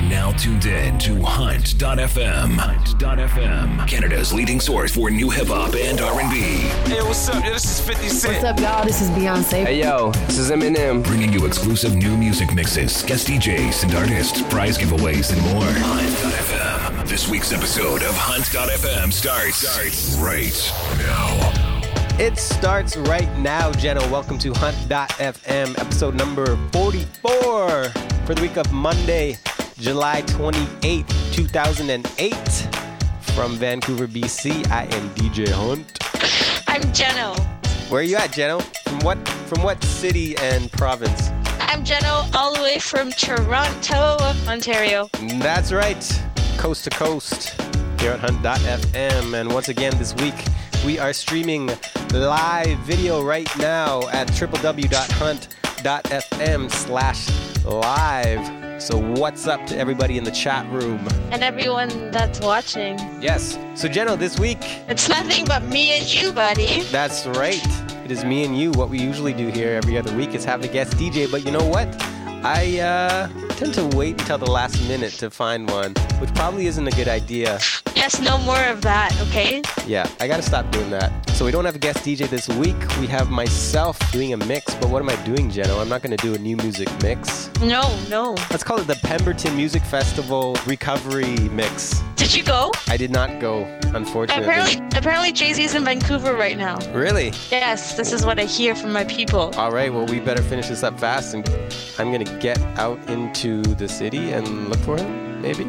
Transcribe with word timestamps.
are 0.00 0.08
now 0.08 0.32
tuned 0.32 0.64
in 0.66 0.98
to 0.98 1.20
Hunt.fm. 1.22 2.56
Hunt.fm, 2.56 3.88
Canada's 3.88 4.32
leading 4.32 4.60
source 4.60 4.94
for 4.94 5.10
new 5.10 5.30
hip 5.30 5.48
hop 5.48 5.74
and 5.74 6.00
R&B. 6.00 6.40
Hey, 6.88 7.02
what's 7.02 7.28
up? 7.28 7.44
Yo, 7.44 7.52
this 7.52 7.64
is 7.64 7.80
50 7.86 8.08
Cent. 8.08 8.34
What's 8.34 8.44
up, 8.44 8.60
y'all? 8.60 8.84
This 8.84 9.00
is 9.00 9.10
Beyonce. 9.10 9.64
Hey 9.64 9.80
yo, 9.80 10.12
this 10.26 10.38
is 10.38 10.50
Eminem. 10.50 11.04
Bringing 11.04 11.32
you 11.32 11.46
exclusive 11.46 11.94
new 11.94 12.16
music 12.16 12.54
mixes, 12.54 13.02
guest 13.02 13.28
DJs 13.28 13.84
and 13.84 13.94
artists, 13.94 14.42
prize 14.42 14.78
giveaways, 14.78 15.32
and 15.32 15.42
more. 15.52 15.64
Hunt.fm. 15.64 17.08
This 17.08 17.28
week's 17.28 17.52
episode 17.52 18.02
of 18.02 18.14
Hunt.fm 18.16 19.12
starts, 19.12 19.56
starts 19.56 20.16
right 20.18 20.72
now. 20.98 21.76
It 22.18 22.36
starts 22.38 22.96
right 22.96 23.38
now, 23.38 23.72
Jenna. 23.72 24.00
Welcome 24.10 24.38
to 24.38 24.52
Hunt.fm, 24.54 25.78
episode 25.78 26.14
number 26.14 26.56
44 26.72 27.88
for 28.30 28.34
the 28.34 28.42
week 28.42 28.56
of 28.56 28.70
Monday, 28.72 29.36
July 29.80 30.22
28th, 30.22 31.32
2008. 31.32 32.34
From 33.34 33.56
Vancouver, 33.56 34.06
BC, 34.06 34.70
I 34.70 34.82
am 34.82 35.08
DJ 35.14 35.48
Hunt. 35.48 35.86
I'm 36.68 36.82
Jeno. 36.92 37.34
Where 37.90 38.00
are 38.00 38.04
you 38.04 38.16
at, 38.16 38.30
Jeno? 38.30 38.60
From 38.86 38.98
what 38.98 39.16
from 39.48 39.62
what 39.62 39.82
city 39.82 40.36
and 40.36 40.70
province? 40.72 41.30
I'm 41.60 41.82
Jeno, 41.82 42.30
all 42.34 42.52
the 42.54 42.60
way 42.60 42.78
from 42.78 43.10
Toronto, 43.12 44.18
Ontario. 44.46 45.08
That's 45.38 45.72
right, 45.72 46.22
coast 46.58 46.84
to 46.84 46.90
coast 46.90 47.58
here 48.00 48.12
at 48.12 48.20
Hunt.fm. 48.20 49.32
And 49.32 49.50
once 49.50 49.70
again, 49.70 49.96
this 49.96 50.14
week 50.16 50.44
we 50.84 50.98
are 50.98 51.14
streaming 51.14 51.70
live 52.12 52.78
video 52.80 53.22
right 53.24 53.48
now 53.56 54.06
at 54.10 54.28
www.hunt.fm 54.28 54.90
slash 56.70 57.64
live. 57.64 58.59
So 58.80 58.96
what's 58.96 59.46
up 59.46 59.66
to 59.66 59.76
everybody 59.76 60.16
in 60.16 60.24
the 60.24 60.30
chat 60.30 60.66
room? 60.72 61.06
And 61.30 61.42
everyone 61.42 62.10
that's 62.10 62.40
watching. 62.40 62.98
Yes. 63.20 63.58
So 63.74 63.88
Jeno, 63.88 64.18
this 64.18 64.38
week, 64.38 64.56
It's 64.88 65.06
nothing 65.06 65.44
but 65.44 65.62
me 65.64 65.98
and 65.98 66.06
you, 66.10 66.32
buddy. 66.32 66.82
that's 66.90 67.26
right. 67.26 67.62
It 68.04 68.10
is 68.10 68.24
me 68.24 68.42
and 68.42 68.58
you. 68.58 68.70
What 68.70 68.88
we 68.88 68.98
usually 68.98 69.34
do 69.34 69.48
here 69.48 69.74
every 69.74 69.98
other 69.98 70.16
week 70.16 70.34
is 70.34 70.46
have 70.46 70.62
the 70.62 70.68
guest 70.68 70.94
DJ. 70.94 71.30
But 71.30 71.44
you 71.44 71.50
know 71.50 71.64
what? 71.64 71.88
I 72.42 72.80
uh, 72.80 73.28
tend 73.50 73.74
to 73.74 73.84
wait 73.94 74.18
until 74.18 74.38
the 74.38 74.50
last 74.50 74.80
minute 74.88 75.12
to 75.18 75.28
find 75.28 75.70
one, 75.70 75.92
which 76.18 76.32
probably 76.34 76.66
isn't 76.66 76.88
a 76.88 76.92
good 76.92 77.08
idea. 77.08 77.58
Yes, 78.00 78.18
no 78.18 78.38
more 78.38 78.64
of 78.64 78.80
that, 78.80 79.14
okay? 79.28 79.60
Yeah, 79.86 80.08
I 80.20 80.26
gotta 80.26 80.42
stop 80.42 80.70
doing 80.70 80.88
that. 80.88 81.12
So 81.36 81.44
we 81.44 81.50
don't 81.50 81.66
have 81.66 81.76
a 81.76 81.78
guest 81.78 81.98
DJ 81.98 82.30
this 82.30 82.48
week. 82.48 82.74
We 82.98 83.06
have 83.08 83.30
myself 83.30 83.98
doing 84.10 84.32
a 84.32 84.38
mix. 84.38 84.74
But 84.76 84.88
what 84.88 85.02
am 85.02 85.10
I 85.10 85.16
doing, 85.26 85.50
Jeno? 85.50 85.78
I'm 85.78 85.90
not 85.90 86.00
gonna 86.00 86.16
do 86.16 86.32
a 86.32 86.38
new 86.38 86.56
music 86.56 86.88
mix. 87.02 87.50
No, 87.60 87.94
no. 88.08 88.36
Let's 88.50 88.64
call 88.64 88.80
it 88.80 88.86
the 88.86 88.98
Pemberton 89.02 89.54
Music 89.54 89.82
Festival 89.82 90.56
Recovery 90.66 91.36
Mix. 91.50 92.00
Did 92.16 92.34
you 92.34 92.42
go? 92.42 92.72
I 92.88 92.96
did 92.96 93.10
not 93.10 93.38
go, 93.38 93.64
unfortunately. 93.94 94.44
Apparently, 94.44 94.98
apparently 94.98 95.32
Jay 95.32 95.52
Z 95.52 95.62
is 95.62 95.74
in 95.74 95.84
Vancouver 95.84 96.32
right 96.32 96.56
now. 96.56 96.78
Really? 96.94 97.34
Yes, 97.50 97.98
this 97.98 98.14
is 98.14 98.24
what 98.24 98.40
I 98.40 98.44
hear 98.44 98.74
from 98.74 98.94
my 98.94 99.04
people. 99.04 99.52
All 99.58 99.72
right. 99.72 99.92
Well, 99.92 100.06
we 100.06 100.20
better 100.20 100.42
finish 100.42 100.68
this 100.68 100.82
up 100.82 100.98
fast, 100.98 101.34
and 101.34 101.46
I'm 101.98 102.10
gonna 102.10 102.38
get 102.38 102.58
out 102.78 102.98
into 103.10 103.60
the 103.60 103.88
city 103.88 104.32
and 104.32 104.70
look 104.70 104.80
for 104.80 104.96
him. 104.96 105.29
Maybe. 105.40 105.64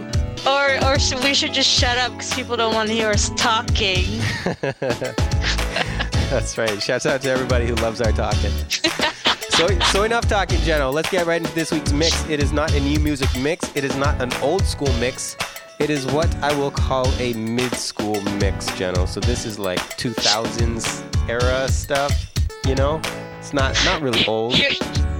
Or, 0.45 0.83
or 0.85 0.99
should, 0.99 1.23
we 1.23 1.33
should 1.33 1.53
just 1.53 1.69
shut 1.69 1.97
up 1.97 2.11
because 2.11 2.33
people 2.33 2.57
don't 2.57 2.73
want 2.73 2.89
to 2.89 2.95
hear 2.95 3.09
us 3.09 3.29
talking. 3.35 4.05
That's 6.29 6.57
right. 6.57 6.81
Shouts 6.81 7.05
out 7.05 7.21
to 7.21 7.29
everybody 7.29 7.67
who 7.67 7.75
loves 7.75 8.01
our 8.01 8.11
talking. 8.11 8.51
so, 9.49 9.67
so 9.91 10.03
enough 10.03 10.27
talking, 10.27 10.57
Jeno. 10.59 10.91
Let's 10.91 11.09
get 11.09 11.25
right 11.25 11.41
into 11.41 11.53
this 11.53 11.71
week's 11.71 11.91
mix. 11.91 12.27
It 12.29 12.41
is 12.41 12.51
not 12.51 12.73
a 12.73 12.79
new 12.79 12.99
music 12.99 13.29
mix. 13.39 13.69
It 13.75 13.83
is 13.83 13.95
not 13.97 14.21
an 14.21 14.33
old 14.41 14.63
school 14.63 14.91
mix. 14.93 15.37
It 15.79 15.89
is 15.89 16.05
what 16.07 16.33
I 16.37 16.55
will 16.57 16.71
call 16.71 17.07
a 17.19 17.33
mid 17.33 17.73
school 17.75 18.21
mix, 18.39 18.69
Jeno. 18.71 19.07
So 19.07 19.19
this 19.19 19.45
is 19.45 19.59
like 19.59 19.79
2000s 19.97 21.29
era 21.29 21.67
stuff. 21.67 22.31
You 22.67 22.75
know, 22.75 23.01
it's 23.39 23.53
not 23.53 23.77
not 23.85 24.01
really 24.01 24.25
old. 24.27 24.57
Your, 24.57 24.71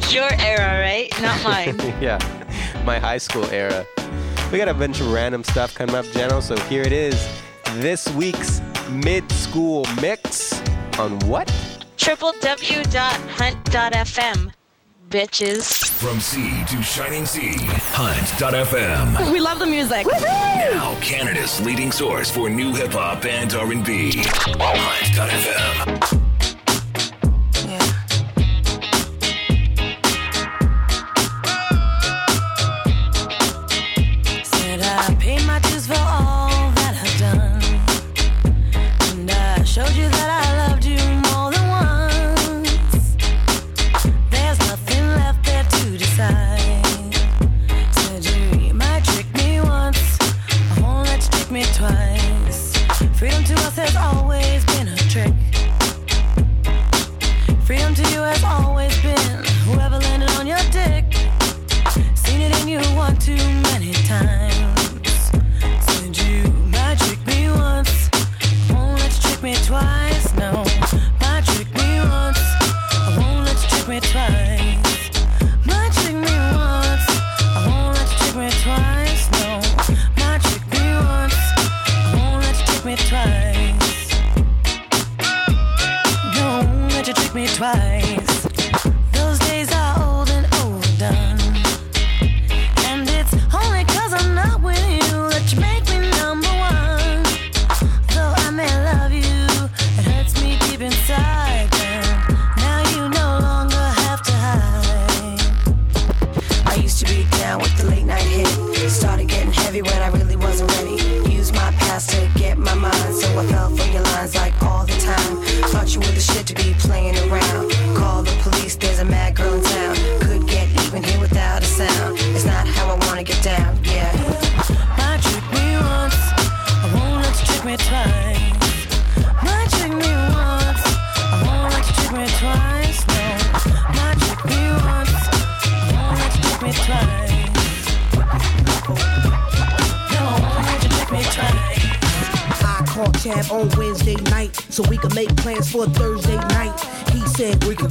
your 0.10 0.30
era, 0.40 0.80
right? 0.80 1.10
Not 1.22 1.44
mine. 1.44 1.80
yeah, 2.02 2.20
my 2.86 3.00
high 3.00 3.18
school 3.18 3.46
era. 3.46 3.86
We 4.52 4.58
got 4.58 4.68
a 4.68 4.74
bunch 4.74 5.00
of 5.00 5.12
random 5.14 5.46
stuff 5.46 5.74
coming 5.74 5.96
up, 5.96 6.04
Jeno. 6.08 6.42
So 6.42 6.58
here 6.68 6.82
it 6.82 6.92
is. 6.92 7.16
This 7.76 8.10
week's 8.10 8.62
mid 8.90 9.32
school 9.32 9.86
mix 10.02 10.62
on 11.00 11.18
what? 11.20 11.48
www.hunt.fm, 11.96 12.92
bitches. 15.10 15.88
From 15.88 16.20
sea 16.20 16.66
to 16.66 16.84
shining 16.84 17.26
sea, 17.26 17.54
Hunt.fm. 17.94 19.32
We 19.32 19.40
love 19.40 19.60
the 19.60 19.68
music. 19.68 20.06
Now 20.22 20.98
Canada's 21.00 21.62
leading 21.62 21.94
source 21.94 22.30
for 22.30 22.50
new 22.50 22.74
hip 22.74 22.92
hop 22.92 23.24
and 23.24 23.54
R&B. 23.54 24.24
Hunt.fm. 24.58 26.21
many 64.12 64.41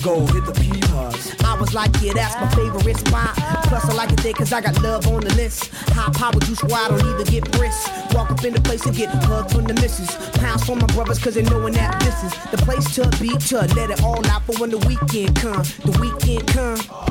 Go 0.02 0.24
hit 0.26 0.46
the 0.46 0.52
P-Hubs. 0.52 1.34
I 1.44 1.58
was 1.58 1.74
like, 1.74 1.90
yeah, 2.00 2.12
that's 2.14 2.34
my 2.36 2.48
favorite 2.54 2.96
spot. 2.96 3.34
Plus, 3.68 3.84
I 3.84 3.92
like 3.94 4.12
it 4.12 4.20
birthday, 4.20 4.32
cause 4.32 4.52
I 4.52 4.60
got 4.60 4.80
love 4.82 5.06
on 5.06 5.20
the 5.20 5.34
list. 5.34 5.68
High 5.90 6.10
power 6.12 6.38
juice, 6.40 6.62
why 6.64 6.86
I 6.86 6.88
don't 6.88 7.14
even 7.14 7.26
get 7.26 7.50
brisk. 7.52 7.88
Walk 8.12 8.30
up 8.30 8.44
in 8.44 8.54
the 8.54 8.60
place 8.60 8.84
and 8.86 8.94
get 8.94 9.08
hugged 9.08 9.52
from 9.52 9.64
the 9.64 9.74
missus. 9.74 10.14
Pounds 10.38 10.64
from 10.64 10.78
my 10.78 10.86
brothers, 10.88 11.18
cause 11.18 11.34
they 11.34 11.42
knowin' 11.42 11.74
that 11.74 11.98
this 12.00 12.24
is 12.24 12.50
the 12.50 12.58
place 12.58 12.94
to 12.96 13.08
be 13.18 13.36
to. 13.48 13.66
Let 13.74 13.90
it 13.90 14.02
all 14.02 14.24
out 14.28 14.44
for 14.44 14.58
when 14.60 14.70
the 14.70 14.78
weekend 14.78 15.36
come. 15.36 15.62
The 15.84 15.96
weekend 16.00 16.46
come. 16.48 17.09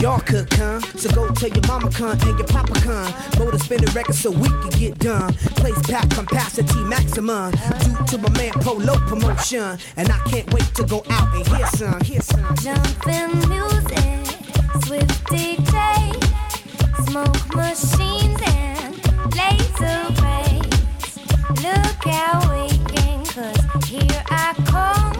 Y'all 0.00 0.18
could 0.20 0.48
come, 0.48 0.80
so 0.96 1.10
go 1.10 1.28
tell 1.34 1.50
your 1.50 1.66
mama 1.66 1.90
come 1.90 2.12
and 2.12 2.38
your 2.38 2.46
papa 2.46 2.72
come. 2.80 3.12
Go 3.36 3.50
to 3.50 3.58
spin 3.58 3.84
the 3.84 3.92
record 3.92 4.14
so 4.14 4.30
we 4.30 4.48
can 4.48 4.70
get 4.70 4.98
done. 4.98 5.30
Place 5.60 5.78
pack 5.82 6.08
capacity 6.08 6.80
maximum. 6.84 7.50
Due 7.50 8.06
to 8.06 8.18
my 8.18 8.30
man 8.38 8.52
Polo 8.62 8.96
promotion. 9.06 9.78
And 9.98 10.08
I 10.10 10.18
can't 10.20 10.50
wait 10.54 10.74
to 10.76 10.84
go 10.84 11.04
out 11.10 11.34
and 11.34 11.46
hear 11.48 11.66
some, 11.66 12.00
hear 12.00 12.22
some. 12.22 12.56
Jumpin' 12.62 13.46
music, 13.50 14.24
Swift 14.86 15.24
DJ, 15.28 15.76
smoke 17.06 17.54
machines 17.54 18.40
and 18.46 18.96
laser 19.36 20.00
rays. 20.24 21.18
Look 21.60 22.06
out 22.06 22.48
weekend, 22.50 23.28
cause 23.28 23.84
here 23.86 24.24
I 24.30 24.54
come. 24.64 25.12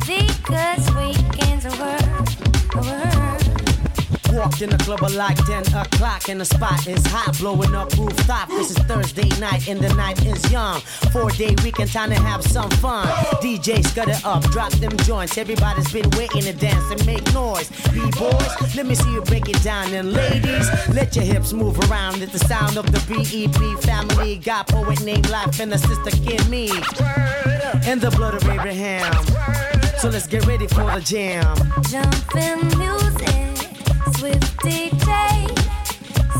Because 0.00 0.90
weekends 0.96 1.64
are 1.66 1.78
work. 1.78 2.33
Walked 2.74 4.62
in 4.62 4.70
the 4.70 4.78
club 4.78 5.00
at 5.04 5.12
like 5.12 5.36
10 5.46 5.62
o'clock 5.76 6.28
and 6.28 6.40
the 6.40 6.44
spot 6.44 6.88
is 6.88 7.06
hot, 7.06 7.38
blowing 7.38 7.72
up 7.72 7.96
rooftop. 7.96 8.48
This 8.48 8.72
is 8.72 8.78
Thursday 8.78 9.28
night 9.38 9.68
and 9.68 9.80
the 9.80 9.94
night 9.94 10.24
is 10.26 10.50
young. 10.50 10.80
Four 11.12 11.30
day 11.30 11.54
weekend, 11.62 11.92
time 11.92 12.10
to 12.10 12.16
have 12.16 12.42
some 12.42 12.68
fun. 12.82 13.06
DJ 13.40 13.78
it 13.78 14.24
up, 14.24 14.42
drop 14.50 14.72
them 14.72 14.96
joints. 14.98 15.38
Everybody's 15.38 15.92
been 15.92 16.10
waiting 16.18 16.42
to 16.42 16.52
dance 16.52 16.90
and 16.90 17.06
make 17.06 17.22
noise. 17.32 17.70
B-boys, 17.92 18.74
let 18.74 18.86
me 18.86 18.96
see 18.96 19.12
you 19.12 19.22
break 19.22 19.48
it 19.48 19.62
down. 19.62 19.94
And 19.94 20.12
ladies, 20.12 20.68
let 20.88 21.14
your 21.14 21.24
hips 21.24 21.52
move 21.52 21.78
around 21.88 22.22
at 22.22 22.32
the 22.32 22.40
sound 22.40 22.76
of 22.76 22.86
the 22.90 22.98
BEP 23.06 23.84
family. 23.84 24.38
Got 24.38 24.66
poet 24.66 25.00
named 25.04 25.30
Life 25.30 25.60
and 25.60 25.72
a 25.72 25.78
sister 25.78 26.10
Kim 26.10 26.50
Me. 26.50 26.70
And 27.86 28.00
the 28.00 28.10
blood 28.16 28.34
of 28.34 28.42
Abraham. 28.48 29.73
So 30.04 30.10
let's 30.10 30.26
get 30.26 30.44
ready 30.44 30.66
for 30.66 30.84
the 30.84 31.00
jam. 31.00 31.56
Jumpin' 31.88 32.60
music, 32.76 33.56
Swift 34.18 34.54
DJ, 34.60 35.48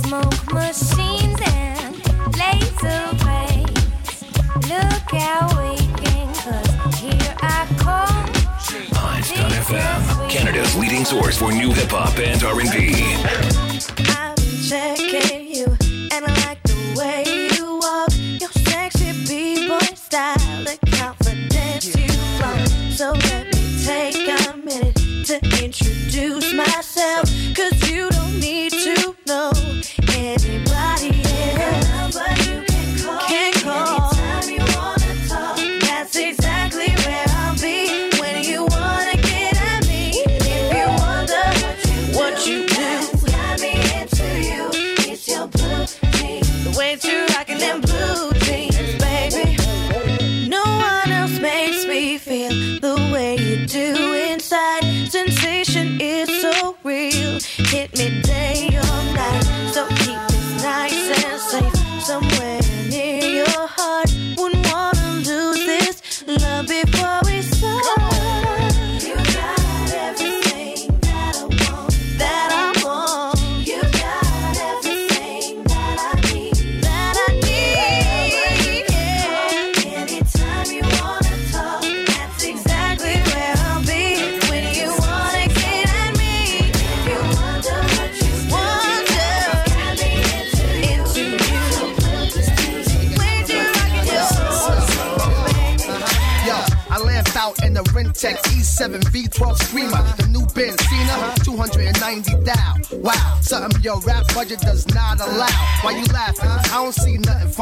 smoke 0.04 0.52
machines 0.52 1.40
and 1.46 1.96
laser 2.36 3.08
rays. 3.24 4.22
Look 4.68 5.14
out 5.14 5.56
weekend, 5.56 6.34
cause 6.44 7.00
here 7.00 7.34
I 7.40 7.66
come. 7.78 8.28
Hunt.fm, 8.98 10.28
Canada's 10.28 10.76
leading 10.76 11.06
source 11.06 11.38
for 11.38 11.50
new 11.50 11.72
hip 11.72 11.88
hop 11.88 12.18
and 12.18 12.44
R&B. 12.44 12.92
I've 14.10 14.36
been 14.36 14.62
checking 14.68 15.43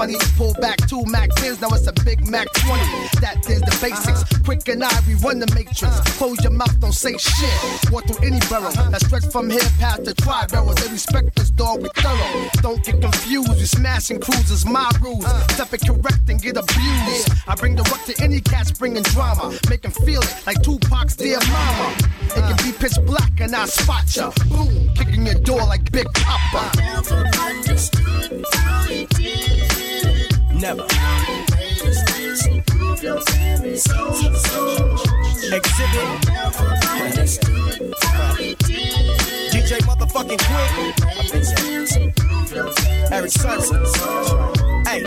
funny. 0.03 0.19
Pull 0.37 0.55
back 0.55 0.79
two 0.89 1.05
Mac 1.07 1.31
10s, 1.31 1.61
now 1.61 1.69
it's 1.69 1.87
a 1.87 1.93
Big 2.05 2.27
Mac 2.29 2.47
20. 2.53 2.83
That 3.21 3.39
is 3.49 3.61
the 3.61 3.77
basics. 3.81 4.23
Quik 4.43 4.69
and 4.73 4.83
I, 4.83 4.91
we 5.07 5.15
run 5.15 5.39
the 5.39 5.47
matrix. 5.55 6.01
Close 6.19 6.43
your 6.43 6.53
mouth, 6.53 6.79
don't 6.81 6.93
say 6.93 7.17
shit. 7.17 7.91
Walk 7.91 8.05
through 8.07 8.27
any 8.27 8.41
borough 8.51 8.73
that 8.73 9.01
stretch 9.01 9.27
from 9.27 9.51
here 9.51 9.69
past 9.79 10.05
the 10.05 10.15
tri 10.15 10.47
barrels. 10.47 10.77
They 10.77 10.91
respect 10.91 11.37
this 11.37 11.51
dog, 11.51 11.83
we 11.83 11.89
thorough. 11.97 12.51
Don't 12.63 12.83
get 12.85 13.01
confused, 13.01 13.55
we 13.55 13.65
smashing 13.65 14.21
cruisers, 14.21 14.67
my 14.67 14.91
rules. 15.01 15.27
Step 15.55 15.73
it 15.73 15.83
correct 15.87 16.29
and 16.29 16.41
get 16.41 16.57
abused. 16.57 17.31
I 17.47 17.55
bring 17.55 17.77
the 17.77 17.85
rock 17.85 18.05
to 18.07 18.15
any 18.23 18.41
cats 18.41 18.73
bringing 18.73 19.05
drama. 19.15 19.57
Make 19.69 19.85
'em 19.85 19.93
feel 19.93 20.23
it 20.23 20.35
like 20.47 20.63
Tupac's 20.63 21.17
dear 21.17 21.39
mama. 21.47 21.95
It 22.37 22.43
can 22.49 22.57
be 22.65 22.73
pitch 22.73 22.99
black 23.07 23.41
and 23.41 23.55
I 23.55 23.67
spot 23.67 24.17
ya. 24.17 24.33
Boom, 24.49 24.91
kicking 24.95 25.27
your 25.27 25.41
door 25.49 25.65
like 25.73 25.91
Big 25.93 26.09
Papa. 26.15 26.63
Never. 26.77 27.23
Xzibit. 35.63 36.07
DJ 39.51 39.83
motherfucking 39.87 40.39
Quik. 40.39 40.73
Erick 43.11 43.33
Sermon. 43.33 43.87
Hey, 44.87 45.03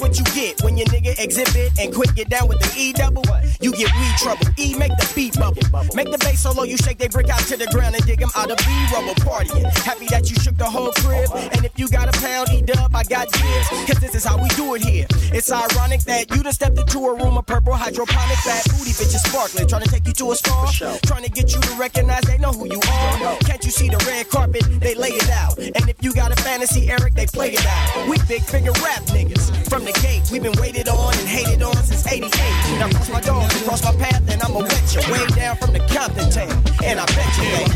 what 0.00 0.18
you 0.18 0.24
get 0.34 0.62
when 0.62 0.76
your 0.76 0.86
nigga 0.88 1.14
Xzibit 1.16 1.78
and 1.78 1.92
Quik 1.92 2.14
get 2.14 2.28
down 2.28 2.48
with 2.48 2.60
the 2.60 2.72
E 2.78 2.92
double. 2.92 3.24
You 3.60 3.72
get 3.72 3.90
weed 3.94 4.16
trouble. 4.18 4.46
E 4.58 4.76
make 4.76 4.92
the 4.96 5.10
beat 5.14 5.38
bubble. 5.38 5.62
Make 5.94 6.10
the 6.10 6.18
bass 6.18 6.42
solo, 6.42 6.64
you 6.64 6.76
shake 6.76 6.98
they 6.98 7.08
brick 7.08 7.28
out 7.28 7.40
to 7.50 7.56
the 7.56 7.66
ground 7.66 7.94
and 7.94 8.04
dig 8.04 8.20
'em 8.20 8.30
out 8.34 8.50
of 8.50 8.58
B 8.58 8.64
rubble 8.92 9.14
partying. 9.22 9.64
Happy 9.84 10.06
that 10.06 10.30
you 10.30 10.36
shook 10.36 10.56
the 10.56 10.64
whole 10.64 10.92
crib. 11.00 11.30
And 11.34 11.64
if 11.64 11.72
you 11.76 11.88
got 11.88 12.08
a 12.08 12.20
pound, 12.20 12.50
E 12.50 12.62
dub, 12.62 12.94
I 12.94 13.04
got 13.04 13.30
dibs. 13.32 13.68
Cause 13.86 14.00
this 14.00 14.14
is 14.14 14.24
how 14.24 14.36
we 14.36 14.48
do 14.50 14.74
it 14.74 14.82
here. 14.82 15.06
It's 15.32 15.50
ironic 15.50 16.02
that 16.02 16.30
you 16.34 16.42
done 16.42 16.52
stepped 16.52 16.78
into 16.78 16.98
a 17.06 17.14
room 17.14 17.38
of 17.38 17.46
purple 17.46 17.72
hydroponic 17.72 18.38
fat 18.38 18.64
booty 18.70 18.92
bitches 18.92 19.24
sparkling. 19.26 19.66
Trying 19.66 19.82
to 19.82 19.90
take 19.90 20.06
you 20.06 20.12
to 20.14 20.32
a 20.32 20.36
star. 20.36 20.66
Trying 21.06 21.24
to 21.24 21.30
get 21.30 21.54
you 21.54 21.60
to 21.60 21.74
recognize 21.76 22.22
they 22.22 22.38
know 22.38 22.52
who 22.52 22.66
you 22.66 22.80
are. 22.80 23.36
Can't 23.40 23.64
you 23.64 23.70
see 23.70 23.88
the 23.88 23.98
red 24.06 24.28
carpet? 24.28 24.64
They 24.80 24.94
lay 24.94 25.10
it 25.10 25.30
out. 25.30 25.58
And 25.58 25.88
if 25.88 25.96
you 26.02 26.12
got 26.12 26.32
a 26.32 26.36
fantasy, 26.42 26.90
Erick, 26.90 27.14
they 27.14 27.26
play 27.26 27.52
it 27.52 27.66
out. 27.66 28.08
We 28.08 28.18
big 28.28 28.42
figure 28.42 28.72
rap 28.84 29.02
niggas. 29.14 29.68
From 29.68 29.85
the 29.86 29.92
gate, 30.00 30.22
we've 30.32 30.42
been 30.42 30.60
waited 30.60 30.88
on 30.88 31.14
and 31.14 31.28
hated 31.28 31.62
on 31.62 31.76
since 31.76 32.06
88. 32.06 32.30
Now 32.78 32.88
cross 32.90 33.08
my 33.10 33.20
dog, 33.20 33.50
cross 33.64 33.84
my 33.84 33.94
path, 33.96 34.22
and 34.28 34.42
I'ma 34.42 34.60
wet 34.60 34.94
you. 34.94 35.00
Way 35.12 35.26
down 35.28 35.56
from 35.56 35.72
the 35.72 35.80
Compton 35.80 36.30
town. 36.30 36.50
And 36.84 37.00
I 37.00 37.06
bet 37.06 37.36
you 37.38 37.46
they. 37.54 37.66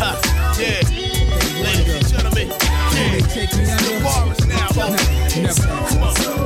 Huh, 0.00 0.16
yeah. 0.58 0.80
Ladies 1.62 1.94
and 1.94 2.06
gentlemen, 2.08 2.48
yeah. 2.48 3.20
The 3.20 4.00
bar 4.02 4.32
is 4.32 4.46
now 4.46 4.68
open. 4.80 5.88
Come 5.88 6.38
on. 6.38 6.43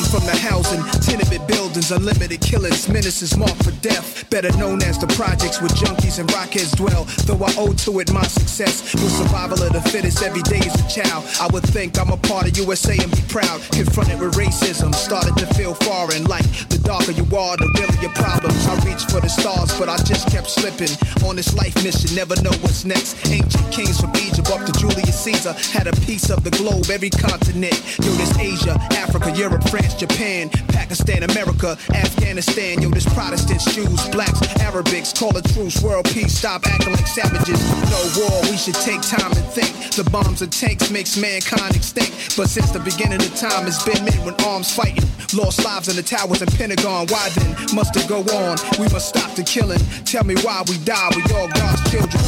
Come 0.00 0.20
from 0.20 0.26
the 0.26 0.36
housing, 0.36 0.82
tenement 1.00 1.46
buildings 1.46 1.90
unlimited 1.90 2.40
killings, 2.40 2.88
menaces 2.88 3.36
marked 3.36 3.62
for 3.64 3.72
death. 3.82 4.28
Better 4.30 4.54
known 4.56 4.82
as 4.82 4.98
the 4.98 5.06
projects 5.18 5.60
where 5.60 5.70
junkies 5.70 6.18
and 6.18 6.28
rockheads 6.30 6.76
dwell. 6.76 7.04
Though 7.26 7.42
I 7.44 7.52
owe 7.58 7.72
to 7.72 8.00
it 8.00 8.12
my 8.12 8.22
success, 8.22 8.94
with 8.94 9.12
survival 9.12 9.62
of 9.62 9.72
the 9.72 9.80
fittest 9.90 10.22
every 10.22 10.42
day 10.42 10.60
as 10.60 10.74
a 10.80 10.88
child. 10.88 11.24
I 11.40 11.48
would 11.52 11.64
think 11.64 11.98
I'm 11.98 12.10
a 12.10 12.16
part 12.16 12.48
of 12.48 12.56
USA 12.56 12.96
and 12.96 13.10
be 13.10 13.22
proud. 13.28 13.60
Confronted 13.72 14.20
with 14.20 14.34
racism, 14.34 14.94
started 14.94 15.36
to 15.38 15.46
feel 15.54 15.74
foreign. 15.74 16.24
Like 16.24 16.46
the 16.68 16.78
darker 16.84 17.12
you 17.12 17.24
are, 17.36 17.56
the 17.56 17.68
realer 17.76 17.98
your 18.00 18.14
problems. 18.14 18.66
I 18.66 18.74
reached 18.86 19.10
for 19.10 19.20
the 19.20 19.28
stars, 19.28 19.76
but 19.78 19.88
I 19.88 19.96
just 20.04 20.30
kept 20.30 20.48
slipping. 20.50 20.92
On 21.26 21.36
this 21.36 21.54
life 21.56 21.74
mission, 21.82 22.14
never 22.14 22.36
know 22.42 22.54
what's 22.62 22.84
next. 22.84 23.18
Ancient 23.28 23.72
kings 23.72 24.00
from 24.00 24.14
Egypt 24.16 24.50
up 24.50 24.64
to 24.64 24.72
Julius 24.78 25.18
Caesar 25.24 25.52
had 25.74 25.86
a 25.86 25.92
piece 26.06 26.30
of 26.30 26.44
the 26.44 26.50
globe, 26.50 26.88
every 26.90 27.10
continent. 27.10 27.76
Yo, 28.00 28.10
this 28.16 28.32
Asia, 28.38 28.76
Africa, 28.96 29.30
Europe, 29.36 29.68
France, 29.68 29.89
Japan, 29.94 30.48
Pakistan, 30.68 31.22
America, 31.22 31.76
Afghanistan. 31.94 32.82
Yo, 32.82 32.90
this 32.90 33.06
Protestants, 33.14 33.74
Jews, 33.74 34.08
blacks, 34.08 34.40
Arabics. 34.60 35.18
Call 35.18 35.36
a 35.36 35.42
truce, 35.42 35.82
world 35.82 36.06
peace. 36.06 36.38
Stop 36.38 36.66
acting 36.66 36.92
like 36.92 37.06
savages. 37.06 37.60
No 37.90 38.00
war, 38.20 38.42
we 38.42 38.56
should 38.56 38.74
take 38.74 39.02
time 39.02 39.32
and 39.32 39.46
think. 39.52 39.72
The 39.94 40.08
bombs 40.10 40.42
and 40.42 40.52
tanks 40.52 40.90
makes 40.90 41.16
mankind 41.16 41.76
extinct. 41.76 42.36
But 42.36 42.48
since 42.48 42.70
the 42.70 42.80
beginning 42.80 43.20
of 43.20 43.34
time, 43.36 43.66
it's 43.66 43.82
been 43.82 44.04
men 44.04 44.24
with 44.24 44.40
arms 44.46 44.74
fighting. 44.74 45.08
Lost 45.34 45.64
lives 45.64 45.88
in 45.88 45.96
the 45.96 46.02
towers 46.02 46.42
and 46.42 46.52
Pentagon. 46.54 47.06
Why 47.08 47.28
then 47.30 47.74
must 47.74 47.96
it 47.96 48.08
go 48.08 48.20
on? 48.20 48.56
We 48.78 48.88
must 48.88 49.08
stop 49.08 49.34
the 49.34 49.42
killing. 49.44 49.80
Tell 50.04 50.24
me 50.24 50.34
why 50.42 50.62
we 50.68 50.78
die. 50.78 51.10
We 51.14 51.22
all 51.34 51.48
God's 51.48 51.90
children. 51.90 52.22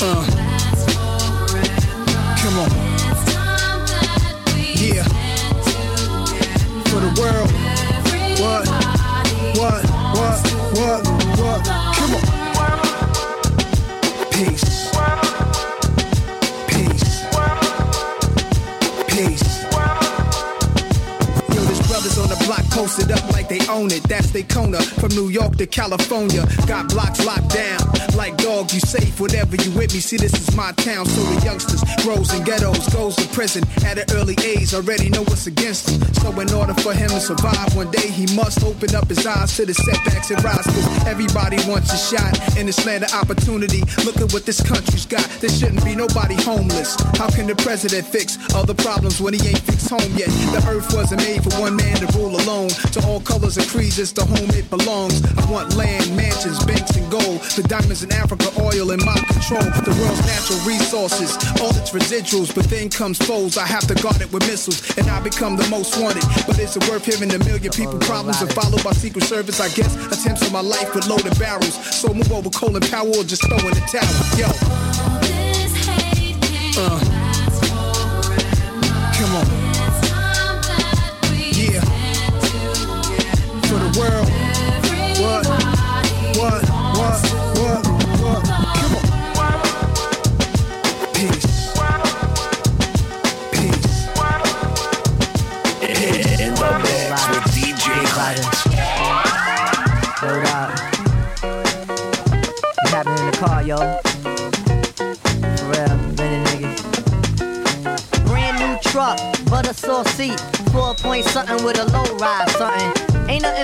Uh. 0.00 0.43
World. 7.18 7.50
What? 8.40 8.68
What? 9.58 9.84
What? 10.16 10.38
What? 10.78 11.02
What? 11.38 11.60
Come 11.96 12.14
on. 12.14 12.24
Peace. 14.30 14.90
Peace. 16.68 17.24
Peace. 19.08 19.64
Yo, 21.54 21.60
there's 21.62 21.82
brothers 21.86 22.18
on 22.18 22.28
the 22.28 22.42
block 22.46 22.64
posted 22.70 23.12
up 23.12 23.33
like 23.44 23.58
they 23.58 23.72
own 23.72 23.90
it. 23.90 24.02
That's 24.04 24.30
they 24.30 24.42
Kona 24.42 24.80
from 24.80 25.10
New 25.10 25.28
York 25.28 25.56
to 25.56 25.66
California. 25.66 26.44
Got 26.66 26.88
blocks 26.88 27.24
locked 27.24 27.50
down. 27.50 27.80
Like 28.16 28.36
dog, 28.36 28.72
you 28.72 28.80
safe 28.80 29.20
whatever 29.20 29.56
you 29.56 29.70
with 29.72 29.92
me. 29.92 30.00
See, 30.00 30.16
this 30.16 30.32
is 30.34 30.54
my 30.56 30.72
town, 30.72 31.06
so 31.06 31.22
the 31.22 31.44
youngsters 31.44 31.82
grows 32.02 32.32
in 32.32 32.44
ghettos, 32.44 32.88
goes 32.92 33.16
to 33.16 33.26
prison 33.28 33.64
at 33.84 33.98
an 33.98 34.04
early 34.14 34.36
age. 34.44 34.72
Already 34.74 35.10
know 35.10 35.22
what's 35.24 35.46
against 35.46 35.90
him. 35.90 36.00
So 36.14 36.30
in 36.40 36.52
order 36.52 36.74
for 36.74 36.94
him 36.94 37.08
to 37.10 37.20
survive, 37.20 37.74
one 37.74 37.90
day 37.90 38.08
he 38.08 38.26
must 38.34 38.62
open 38.64 38.94
up 38.94 39.08
his 39.08 39.26
eyes 39.26 39.56
to 39.56 39.66
the 39.66 39.74
setbacks 39.74 40.30
and 40.30 40.42
rise. 40.44 40.64
Cause 40.64 41.06
everybody 41.06 41.58
wants 41.68 41.92
a 41.92 41.98
shot 41.98 42.56
in 42.56 42.66
this 42.66 42.84
land 42.86 43.04
of 43.04 43.12
opportunity. 43.12 43.82
Look 44.04 44.16
at 44.20 44.32
what 44.32 44.46
this 44.46 44.62
country's 44.62 45.06
got. 45.06 45.26
There 45.40 45.50
shouldn't 45.50 45.84
be 45.84 45.94
nobody 45.94 46.34
homeless. 46.34 46.96
How 47.18 47.28
can 47.28 47.46
the 47.46 47.56
president 47.56 48.06
fix 48.06 48.38
all 48.54 48.64
the 48.64 48.74
problems 48.74 49.20
when 49.20 49.34
he 49.34 49.48
ain't 49.48 49.60
fixed 49.60 49.90
home 49.90 50.12
yet? 50.16 50.28
The 50.54 50.64
earth 50.68 50.94
wasn't 50.94 51.22
made 51.22 51.42
for 51.42 51.60
one 51.60 51.76
man 51.76 51.96
to 51.96 52.06
rule 52.16 52.36
alone. 52.36 52.68
To 52.94 53.04
all 53.06 53.20
colors 53.34 53.56
and 53.56 53.66
creeds, 53.66 53.98
it's 53.98 54.12
the 54.12 54.24
home 54.24 54.50
it 54.54 54.68
belongs. 54.70 55.18
I 55.38 55.50
want 55.50 55.74
land, 55.74 56.06
mansions, 56.16 56.62
banks, 56.64 56.94
and 56.96 57.10
gold. 57.10 57.42
The 57.58 57.64
diamonds 57.66 58.04
in 58.04 58.12
Africa, 58.12 58.46
oil 58.62 58.92
in 58.92 59.00
my 59.04 59.18
control. 59.26 59.66
The 59.82 59.94
world's 59.98 60.22
natural 60.22 60.60
resources, 60.62 61.34
all 61.58 61.74
its 61.74 61.90
residuals. 61.90 62.54
But 62.54 62.70
then 62.70 62.88
comes 62.88 63.18
foes, 63.18 63.58
I 63.58 63.66
have 63.66 63.86
to 63.88 63.94
guard 63.94 64.20
it 64.20 64.32
with 64.32 64.46
missiles. 64.46 64.78
And 64.98 65.10
I 65.10 65.20
become 65.20 65.56
the 65.56 65.66
most 65.68 65.98
wanted. 66.00 66.22
But 66.46 66.58
is 66.60 66.76
it 66.76 66.88
worth 66.88 67.04
hearing 67.04 67.34
a 67.34 67.38
million 67.38 67.72
people 67.72 67.98
problems 67.98 68.40
and 68.40 68.52
followed 68.52 68.84
by 68.84 68.92
Secret 68.92 69.24
Service? 69.24 69.58
I 69.58 69.68
guess 69.74 69.92
attempts 70.14 70.46
on 70.46 70.52
my 70.52 70.62
life 70.62 70.94
with 70.94 71.08
loaded 71.08 71.36
barrels. 71.38 71.74
So 71.90 72.14
move 72.14 72.30
over 72.30 72.50
Colin 72.50 72.82
Powell 72.86 73.18
or 73.18 73.24
just 73.24 73.42
throw 73.48 73.58
in 73.58 73.74
the 73.74 73.82
towel. 73.90 74.14
Yo. 74.38 74.46
Uh. 76.76 77.23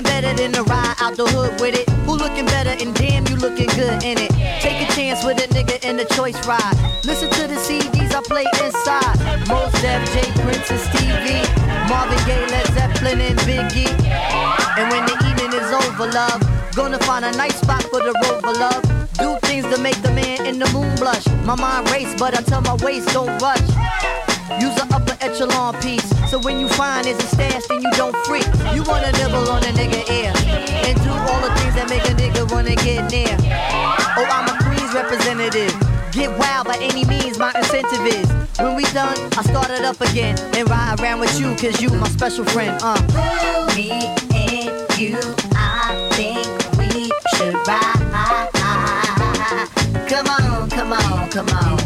Nothing 0.01 0.21
better 0.21 0.33
than 0.41 0.51
to 0.53 0.63
ride 0.63 0.95
out 0.99 1.15
the 1.15 1.25
hood 1.27 1.59
with 1.61 1.75
it. 1.75 1.87
Who 2.05 2.15
looking 2.17 2.45
better 2.45 2.71
and 2.71 2.93
damn 2.95 3.27
you 3.27 3.35
looking 3.35 3.67
good 3.67 4.03
in 4.03 4.17
it. 4.17 4.31
Take 4.61 4.81
a 4.81 4.91
chance 4.93 5.23
with 5.23 5.37
a 5.37 5.47
nigga 5.53 5.83
in 5.85 5.97
the 5.97 6.05
choice 6.15 6.37
ride. 6.47 6.75
Listen 7.03 7.29
to 7.29 7.47
the 7.47 7.55
CDs 7.55 8.13
I 8.13 8.21
play 8.21 8.45
inside. 8.63 9.17
Mos 9.47 9.71
Def, 9.81 10.01
J 10.13 10.25
Prince 10.41 10.71
and 10.71 10.81
Stevie, 10.89 11.45
Marvin 11.89 12.17
Gaye, 12.25 12.47
Led 12.49 12.67
Zeppelin 12.73 13.21
and 13.21 13.39
Biggie. 13.45 13.91
And 14.77 14.89
when 14.89 15.05
the 15.05 15.15
evening 15.29 15.53
is 15.53 15.69
over, 15.85 16.09
love, 16.11 16.41
gonna 16.75 16.99
find 16.99 17.25
a 17.25 17.31
nice 17.33 17.59
spot 17.59 17.83
for 17.83 17.99
the 17.99 18.13
rover, 18.25 18.57
love. 18.57 18.81
Do 19.19 19.37
things 19.47 19.65
to 19.73 19.79
make 19.81 20.01
the 20.01 20.11
man 20.11 20.45
in 20.45 20.57
the 20.57 20.69
moon 20.71 20.95
blush. 20.95 21.27
My 21.45 21.55
mind 21.55 21.91
race, 21.91 22.13
but 22.17 22.37
I 22.37 22.41
tell 22.41 22.61
my 22.61 22.75
waist 22.83 23.09
don't 23.13 23.39
rush. 23.41 23.90
Echelon 25.21 25.79
piece, 25.81 26.09
so 26.31 26.39
when 26.39 26.59
you 26.59 26.67
find 26.67 27.05
it's 27.05 27.23
a 27.23 27.27
stash, 27.27 27.67
then 27.67 27.81
you 27.81 27.91
don't 27.91 28.15
freak. 28.25 28.45
You 28.73 28.81
wanna 28.83 29.11
nibble 29.13 29.47
on 29.49 29.63
a 29.63 29.71
nigga 29.77 30.01
ear, 30.09 30.33
and 30.35 30.97
do 31.03 31.11
all 31.11 31.39
the 31.41 31.53
things 31.59 31.75
that 31.75 31.87
make 31.89 32.03
a 32.05 32.15
nigga 32.15 32.51
wanna 32.51 32.75
get 32.75 33.09
near. 33.11 33.37
Oh, 34.17 34.25
I'm 34.25 34.49
a 34.49 34.57
Queens 34.63 34.93
representative. 34.93 35.73
Get 36.11 36.35
wild 36.39 36.67
by 36.67 36.77
any 36.81 37.05
means, 37.05 37.37
my 37.37 37.53
incentive 37.55 38.05
is. 38.05 38.27
When 38.59 38.75
we 38.75 38.83
done, 38.93 39.15
I 39.37 39.43
start 39.43 39.69
it 39.69 39.85
up 39.85 40.01
again 40.01 40.37
and 40.55 40.67
ride 40.67 40.99
around 40.99 41.19
with 41.19 41.39
you, 41.39 41.55
cause 41.55 41.79
you 41.79 41.89
my 41.91 42.09
special 42.09 42.43
friend, 42.45 42.77
uh. 42.81 42.97
Me 43.75 43.91
and 44.33 44.73
you, 44.99 45.17
I 45.55 46.09
think 46.17 46.47
we 46.79 47.11
should 47.35 47.55
ride. 47.67 48.01
Come 50.09 50.27
on, 50.27 50.69
come 50.69 50.93
on, 50.93 51.29
come 51.29 51.49
on. 51.49 51.80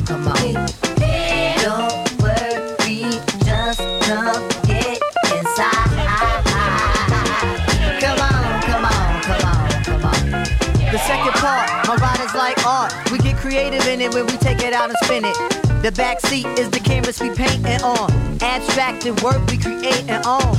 It 14.05 14.13
when 14.13 14.27
we 14.27 14.37
take 14.37 14.61
it 14.61 14.71
out 14.71 14.89
and 14.89 14.97
spin 15.03 15.25
it. 15.25 15.35
The 15.81 15.91
back 15.91 16.19
seat 16.19 16.45
is 16.59 16.69
the 16.69 16.79
canvas 16.79 17.19
we 17.19 17.33
painting 17.33 17.81
on. 17.81 18.11
Abstracted 18.39 19.19
work 19.23 19.41
we 19.49 19.57
creating 19.57 20.21
on. 20.29 20.53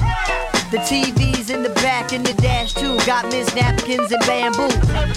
The 0.75 0.83
TV's 0.83 1.51
in 1.51 1.63
the 1.63 1.71
back 1.79 2.13
and 2.13 2.27
the 2.27 2.35
dash 2.43 2.75
too. 2.75 2.99
Got 3.07 3.27
Miss 3.27 3.47
napkins 3.55 4.11
and 4.11 4.21
bamboo. 4.27 4.67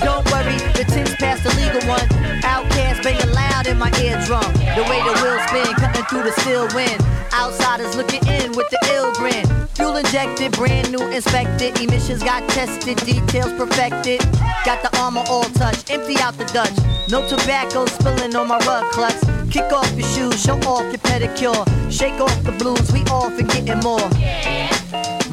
Don't 0.06 0.24
worry, 0.30 0.62
the 0.78 0.86
tin's 0.94 1.16
past 1.16 1.42
the 1.42 1.50
legal 1.58 1.82
one. 1.90 2.06
OutKast 2.46 3.02
banging 3.02 3.34
loud 3.34 3.66
in 3.66 3.80
my 3.80 3.90
eardrum. 3.98 4.46
The 4.78 4.86
way 4.86 5.02
the 5.02 5.16
wheels 5.26 5.42
spin, 5.50 5.74
cutting 5.82 6.06
through 6.06 6.24
the 6.30 6.34
still 6.42 6.68
wind. 6.76 7.02
Outsiders 7.34 7.96
looking 7.96 8.22
in 8.28 8.52
with 8.54 8.70
the 8.70 8.80
ill 8.94 9.12
grin. 9.14 9.46
Fuel 9.74 9.96
injected, 9.96 10.52
brand 10.52 10.92
new 10.92 11.02
inspected. 11.10 11.82
Emissions 11.82 12.22
got 12.22 12.48
tested, 12.50 12.98
details 12.98 13.54
perfected. 13.54 14.20
Got 14.66 14.84
the 14.84 14.96
armor 15.00 15.24
all 15.28 15.50
touched, 15.58 15.90
empty 15.90 16.18
out 16.22 16.38
the 16.38 16.46
Dutch. 16.46 16.78
No 17.10 17.28
tobacco 17.28 17.88
spilling 17.88 18.36
on 18.36 18.48
my 18.48 18.60
rug 18.60 18.86
clutch. 18.92 19.18
Kick 19.50 19.74
off 19.74 19.92
your 19.98 20.08
shoes, 20.10 20.44
show 20.44 20.60
off 20.70 20.84
your 20.94 21.02
pedicure. 21.02 21.66
Shake 21.92 22.22
off 22.22 22.44
the 22.44 22.52
blues, 22.52 22.92
we 22.94 23.02
off 23.10 23.34
and 23.40 23.50
getting 23.50 23.80
more. 23.82 24.06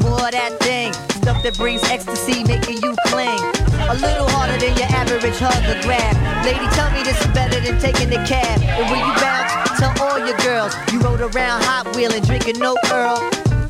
More 0.01 0.25
of 0.25 0.33
that 0.33 0.57
thing, 0.61 0.95
stuff 1.21 1.43
that 1.43 1.53
brings 1.59 1.85
ecstasy, 1.85 2.45
making 2.45 2.81
you 2.81 2.97
cling. 3.13 3.45
A 3.93 3.95
little 4.01 4.25
harder 4.33 4.57
than 4.57 4.73
your 4.81 4.89
average 4.89 5.37
hug 5.37 5.53
or 5.69 5.77
grab. 5.85 6.17
Lady, 6.49 6.65
tell 6.73 6.89
me 6.97 7.03
this 7.05 7.21
is 7.21 7.29
better 7.37 7.61
than 7.61 7.79
taking 7.79 8.09
the 8.09 8.25
cab. 8.25 8.57
And 8.65 8.89
when 8.89 9.05
you 9.05 9.13
bounce, 9.21 9.53
tell 9.77 9.93
all 10.01 10.17
your 10.17 10.37
girls 10.41 10.73
you 10.91 10.99
rode 11.01 11.21
around 11.21 11.61
Hot 11.69 11.95
Wheeling, 11.95 12.25
drinking 12.25 12.59
no 12.59 12.75
Earl. 12.89 13.21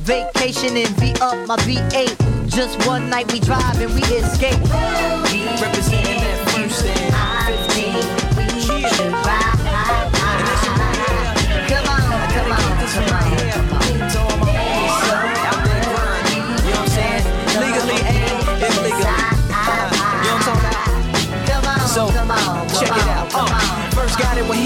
Vacation 0.07 0.77
and 0.77 0.95
V 1.03 1.11
up 1.21 1.35
my 1.49 1.57
V8. 1.67 2.15
Just 2.47 2.79
one 2.87 3.11
night 3.11 3.27
we 3.33 3.41
drive 3.41 3.81
and 3.83 3.91
we 3.99 4.03
escape. 4.15 4.63
Representing 5.59 6.26
started 24.37 24.51
when 24.51 24.59
he 24.59 24.66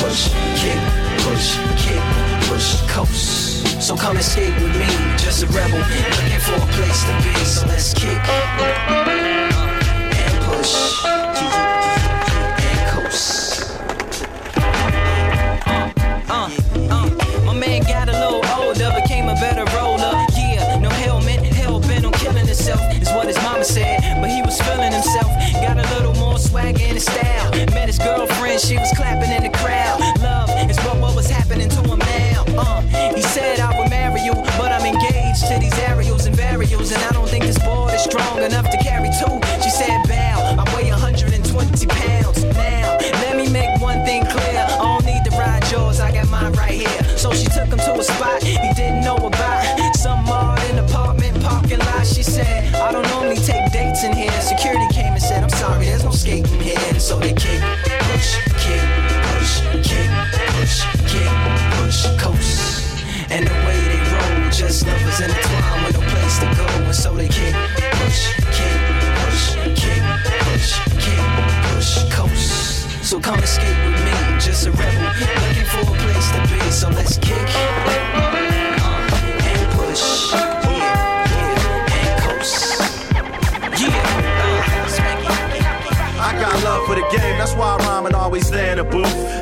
push, 0.00 0.28
kick, 0.60 0.78
push, 1.24 1.58
kick, 1.76 2.02
push, 2.48 2.80
coast. 2.88 3.82
So 3.82 3.96
come 3.96 4.20
skate 4.20 4.54
with 4.62 4.76
me, 4.76 4.86
just 5.16 5.42
a 5.42 5.46
rebel, 5.48 5.78
looking 5.78 6.40
for 6.40 6.54
a 6.54 6.66
place 6.76 7.04
to 7.04 7.12
be. 7.22 7.34
So 7.44 7.66
let's 7.66 7.94
kick 7.94 8.22
and 10.16 10.44
push 10.44 11.15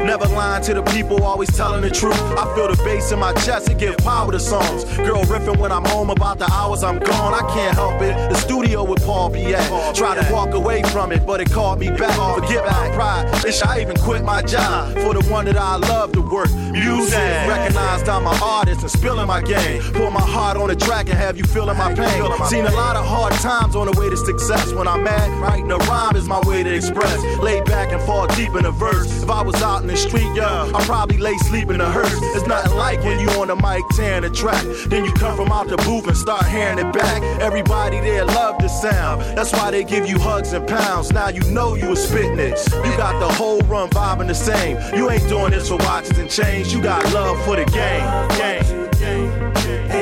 Never 0.05 0.27
lying 0.27 0.63
to 0.65 0.75
the 0.75 0.83
people, 0.83 1.23
always 1.25 1.49
telling 1.57 1.81
the 1.81 1.91
truth. 1.91 2.21
I 2.37 2.45
feel 2.55 2.69
the 2.69 2.77
bass 2.85 3.11
in 3.11 3.19
my 3.19 3.33
chest, 3.33 3.71
it 3.71 3.79
give 3.79 3.97
power 3.99 4.31
to 4.31 4.39
songs. 4.39 4.85
Girl 4.99 5.23
riffing 5.25 5.59
when 5.59 5.73
I'm 5.73 5.85
home 5.85 6.11
about 6.11 6.39
the 6.39 6.51
hours 6.53 6.85
I'm 6.85 6.99
gone. 6.99 7.33
I 7.33 7.41
can't 7.55 7.75
help 7.75 8.03
it. 8.03 8.15
The 8.29 8.35
studio 8.35 8.85
with 8.85 9.03
Paul 9.03 9.31
be 9.31 9.55
at. 9.55 9.97
Try 9.97 10.15
to 10.15 10.33
walk 10.33 10.53
away 10.53 10.83
from 10.83 11.11
it, 11.11 11.27
but 11.27 11.41
it 11.41 11.51
called 11.51 11.79
me 11.79 11.89
back. 11.89 12.15
Forget 12.39 12.67
my 12.67 12.91
pride. 12.95 13.27
Bitch, 13.43 13.67
I 13.67 13.81
even 13.81 13.97
quit 13.97 14.23
my 14.23 14.43
job 14.43 14.93
for 14.99 15.15
the 15.15 15.23
one 15.31 15.47
that 15.47 15.57
I 15.57 15.77
love 15.77 16.13
to 16.13 16.21
work. 16.21 16.53
Music, 16.53 17.19
recognized 17.49 18.07
I'm 18.07 18.27
an 18.27 18.37
artist 18.43 18.83
and 18.83 18.91
spilling 18.91 19.27
my 19.27 19.41
game. 19.41 19.81
Put 19.95 20.13
my 20.13 20.21
heart 20.21 20.59
on 20.59 20.69
the 20.69 20.77
track 20.77 21.09
and 21.09 21.17
have 21.17 21.39
you 21.39 21.45
feeling 21.45 21.79
my 21.79 21.95
pain. 21.95 22.23
Seen 22.49 22.67
a 22.67 22.73
lot 22.73 22.97
of 22.97 23.07
hard 23.07 23.33
times 23.35 23.75
on 23.75 23.91
the 23.91 23.99
way 23.99 24.11
to 24.11 24.17
success. 24.19 24.71
When 24.75 24.87
I'm 24.87 25.03
mad, 25.03 25.31
writing 25.41 25.71
a 25.71 25.79
rhyme 25.79 26.15
is 26.15 26.29
my 26.29 26.41
way 26.41 26.63
to 26.63 26.75
express. 26.75 27.19
Lay 27.41 27.63
back 27.63 27.91
and 27.91 28.03
fall 28.03 28.27
deep 28.37 28.55
in 28.55 28.67
a 28.67 28.71
verse. 28.71 29.23
If 29.23 29.31
I 29.31 29.43
was 29.43 29.55
out 29.63 29.81
in 29.81 29.87
the 29.87 29.94
street, 29.97 30.29
yeah, 30.35 30.71
I'd 30.75 30.83
probably 30.85 31.19
lay 31.19 31.37
sleep 31.39 31.71
in 31.71 31.81
a 31.81 31.91
hearse. 31.91 32.19
It's 32.37 32.47
nothing 32.47 32.77
like 32.77 33.03
when 33.05 33.21
you 33.21 33.29
on 33.41 33.49
the 33.49 33.57
mic 33.57 33.83
tearing 33.91 34.23
the 34.23 34.31
track. 34.31 34.65
Then 34.89 35.05
you 35.05 35.13
come 35.13 35.37
from 35.37 35.53
out 35.53 35.69
the 35.69 35.77
booth 35.79 36.07
and 36.07 36.17
start 36.17 36.47
hearing 36.47 36.79
it 36.79 36.93
back. 36.93 37.23
Everybody 37.41 38.01
there 38.01 38.25
love 38.25 38.59
the 38.59 38.69
sound. 38.69 39.23
That's 39.37 39.53
why 39.53 39.71
they 39.71 39.85
give 39.85 40.07
you 40.09 40.19
hugs 40.19 40.53
and 40.53 40.67
pounds. 40.67 41.13
Now 41.13 41.29
you 41.29 41.43
know 41.51 41.75
you 41.75 41.89
was 41.89 42.07
spitting 42.07 42.39
it. 42.39 42.59
You 42.73 42.97
got 42.97 43.19
the 43.21 43.33
whole 43.35 43.61
run 43.63 43.89
vibing 43.91 44.29
the 44.29 44.35
same. 44.35 44.77
You 44.97 45.11
ain't 45.11 45.29
doing 45.29 45.51
this 45.51 45.69
for 45.69 45.77
watches 45.79 46.19
and 46.19 46.31
chains. 46.31 46.73
You 46.73 46.83
got 46.83 47.05
love 47.13 47.43
for 47.45 47.57
the 47.57 47.65
game. 47.67 48.29
Game. 48.39 48.85
And 49.05 49.93
do 49.93 49.94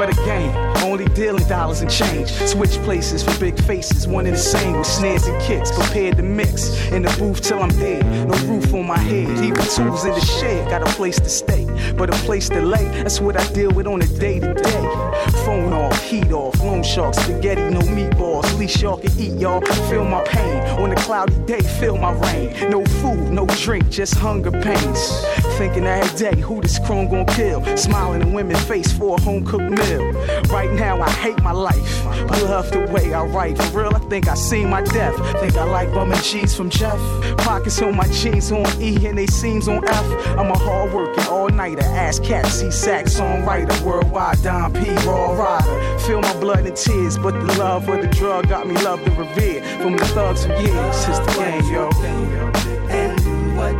For 0.00 0.06
the 0.06 0.14
game, 0.24 0.50
only 0.82 1.04
dealing 1.08 1.46
dollars 1.46 1.82
and 1.82 1.90
change. 1.90 2.30
Switch 2.30 2.70
places 2.84 3.22
for 3.22 3.38
big 3.38 3.62
faces, 3.64 4.08
one 4.08 4.24
and 4.24 4.34
the 4.34 4.40
same 4.40 4.78
with 4.78 4.86
snares 4.86 5.26
and 5.26 5.38
kicks. 5.42 5.70
Prepared 5.70 6.16
to 6.16 6.22
mix 6.22 6.90
in 6.90 7.02
the 7.02 7.14
booth 7.18 7.42
till 7.42 7.62
I'm 7.62 7.68
dead. 7.68 8.02
No 8.26 8.34
roof 8.48 8.72
on 8.72 8.86
my 8.86 8.96
head, 8.96 9.28
even 9.44 9.62
tools 9.62 10.06
in 10.06 10.14
the 10.14 10.20
shed. 10.20 10.70
Got 10.70 10.80
a 10.80 10.90
place 10.96 11.20
to 11.20 11.28
stay, 11.28 11.66
but 11.98 12.08
a 12.08 12.16
place 12.24 12.48
to 12.48 12.62
lay. 12.62 12.86
That's 13.02 13.20
what 13.20 13.36
I 13.36 13.46
deal 13.52 13.72
with 13.72 13.86
on 13.86 14.00
a 14.00 14.06
day 14.06 14.40
to 14.40 14.54
day. 14.54 15.20
Phone 15.44 15.74
off, 15.74 16.02
heat 16.02 16.32
off, 16.32 16.58
loan 16.60 16.82
shark, 16.82 17.12
spaghetti, 17.12 17.68
no 17.68 17.80
meatballs. 17.80 18.58
Least 18.58 18.80
y'all 18.80 18.96
can 18.96 19.12
eat, 19.20 19.38
y'all. 19.38 19.60
Feel 19.90 20.06
my 20.06 20.24
pain 20.24 20.62
on 20.80 20.92
a 20.92 20.96
cloudy 20.96 21.36
day, 21.44 21.60
feel 21.60 21.98
my 21.98 22.12
rain. 22.12 22.70
No 22.70 22.86
food, 23.02 23.30
no 23.30 23.44
drink, 23.44 23.90
just 23.90 24.14
hunger 24.14 24.50
pains. 24.50 25.26
Thinking 25.60 25.84
every 25.84 26.18
day, 26.18 26.40
who 26.40 26.62
this 26.62 26.78
chrome 26.78 27.10
gon' 27.10 27.26
kill? 27.26 27.62
Smiling 27.76 28.22
in 28.22 28.32
women's 28.32 28.62
face 28.64 28.90
for 28.90 29.18
a 29.18 29.20
home 29.20 29.44
cooked 29.44 29.68
meal. 29.68 30.10
Right 30.44 30.70
now, 30.70 31.02
I 31.02 31.10
hate 31.10 31.38
my 31.42 31.52
life. 31.52 32.06
I 32.06 32.40
love 32.44 32.70
the 32.70 32.90
way 32.90 33.12
I 33.12 33.24
write. 33.24 33.58
For 33.58 33.82
real, 33.82 33.94
I 33.94 33.98
think 34.08 34.26
I 34.26 34.32
seen 34.36 34.70
my 34.70 34.80
death. 34.80 35.14
Think 35.38 35.58
I 35.58 35.64
like 35.64 35.92
bumming 35.92 36.18
cheese 36.20 36.54
from 36.54 36.70
Jeff. 36.70 36.98
Pockets 37.36 37.82
on 37.82 37.94
my 37.94 38.08
jeans 38.08 38.50
on 38.50 38.64
E 38.80 39.06
and 39.06 39.18
they 39.18 39.26
seams 39.26 39.68
on 39.68 39.86
F. 39.86 40.06
I'm 40.38 40.50
a 40.50 40.56
hard 40.56 40.94
working 40.94 41.26
all 41.26 41.50
nighter. 41.50 41.84
Ass 41.84 42.18
cat, 42.20 42.46
C 42.46 42.70
sax 42.70 43.20
songwriter. 43.20 43.78
Worldwide 43.82 44.42
Don 44.42 44.72
P. 44.72 44.88
Raw 45.06 45.32
rider. 45.32 45.98
Feel 45.98 46.22
my 46.22 46.40
blood 46.40 46.64
and 46.64 46.74
tears, 46.74 47.18
but 47.18 47.34
the 47.34 47.58
love 47.58 47.86
of 47.86 48.00
the 48.00 48.08
drug 48.08 48.48
got 48.48 48.66
me 48.66 48.76
loved 48.82 49.06
and 49.06 49.18
revered. 49.18 49.62
From 49.82 49.94
the 49.98 50.06
thugs 50.06 50.46
for 50.46 50.54
years, 50.54 51.06
it's 51.06 51.18
the 51.18 51.32
game, 51.38 51.70
yo. 51.70 51.90
and 52.88 53.22
do 53.22 53.56
what 53.58 53.78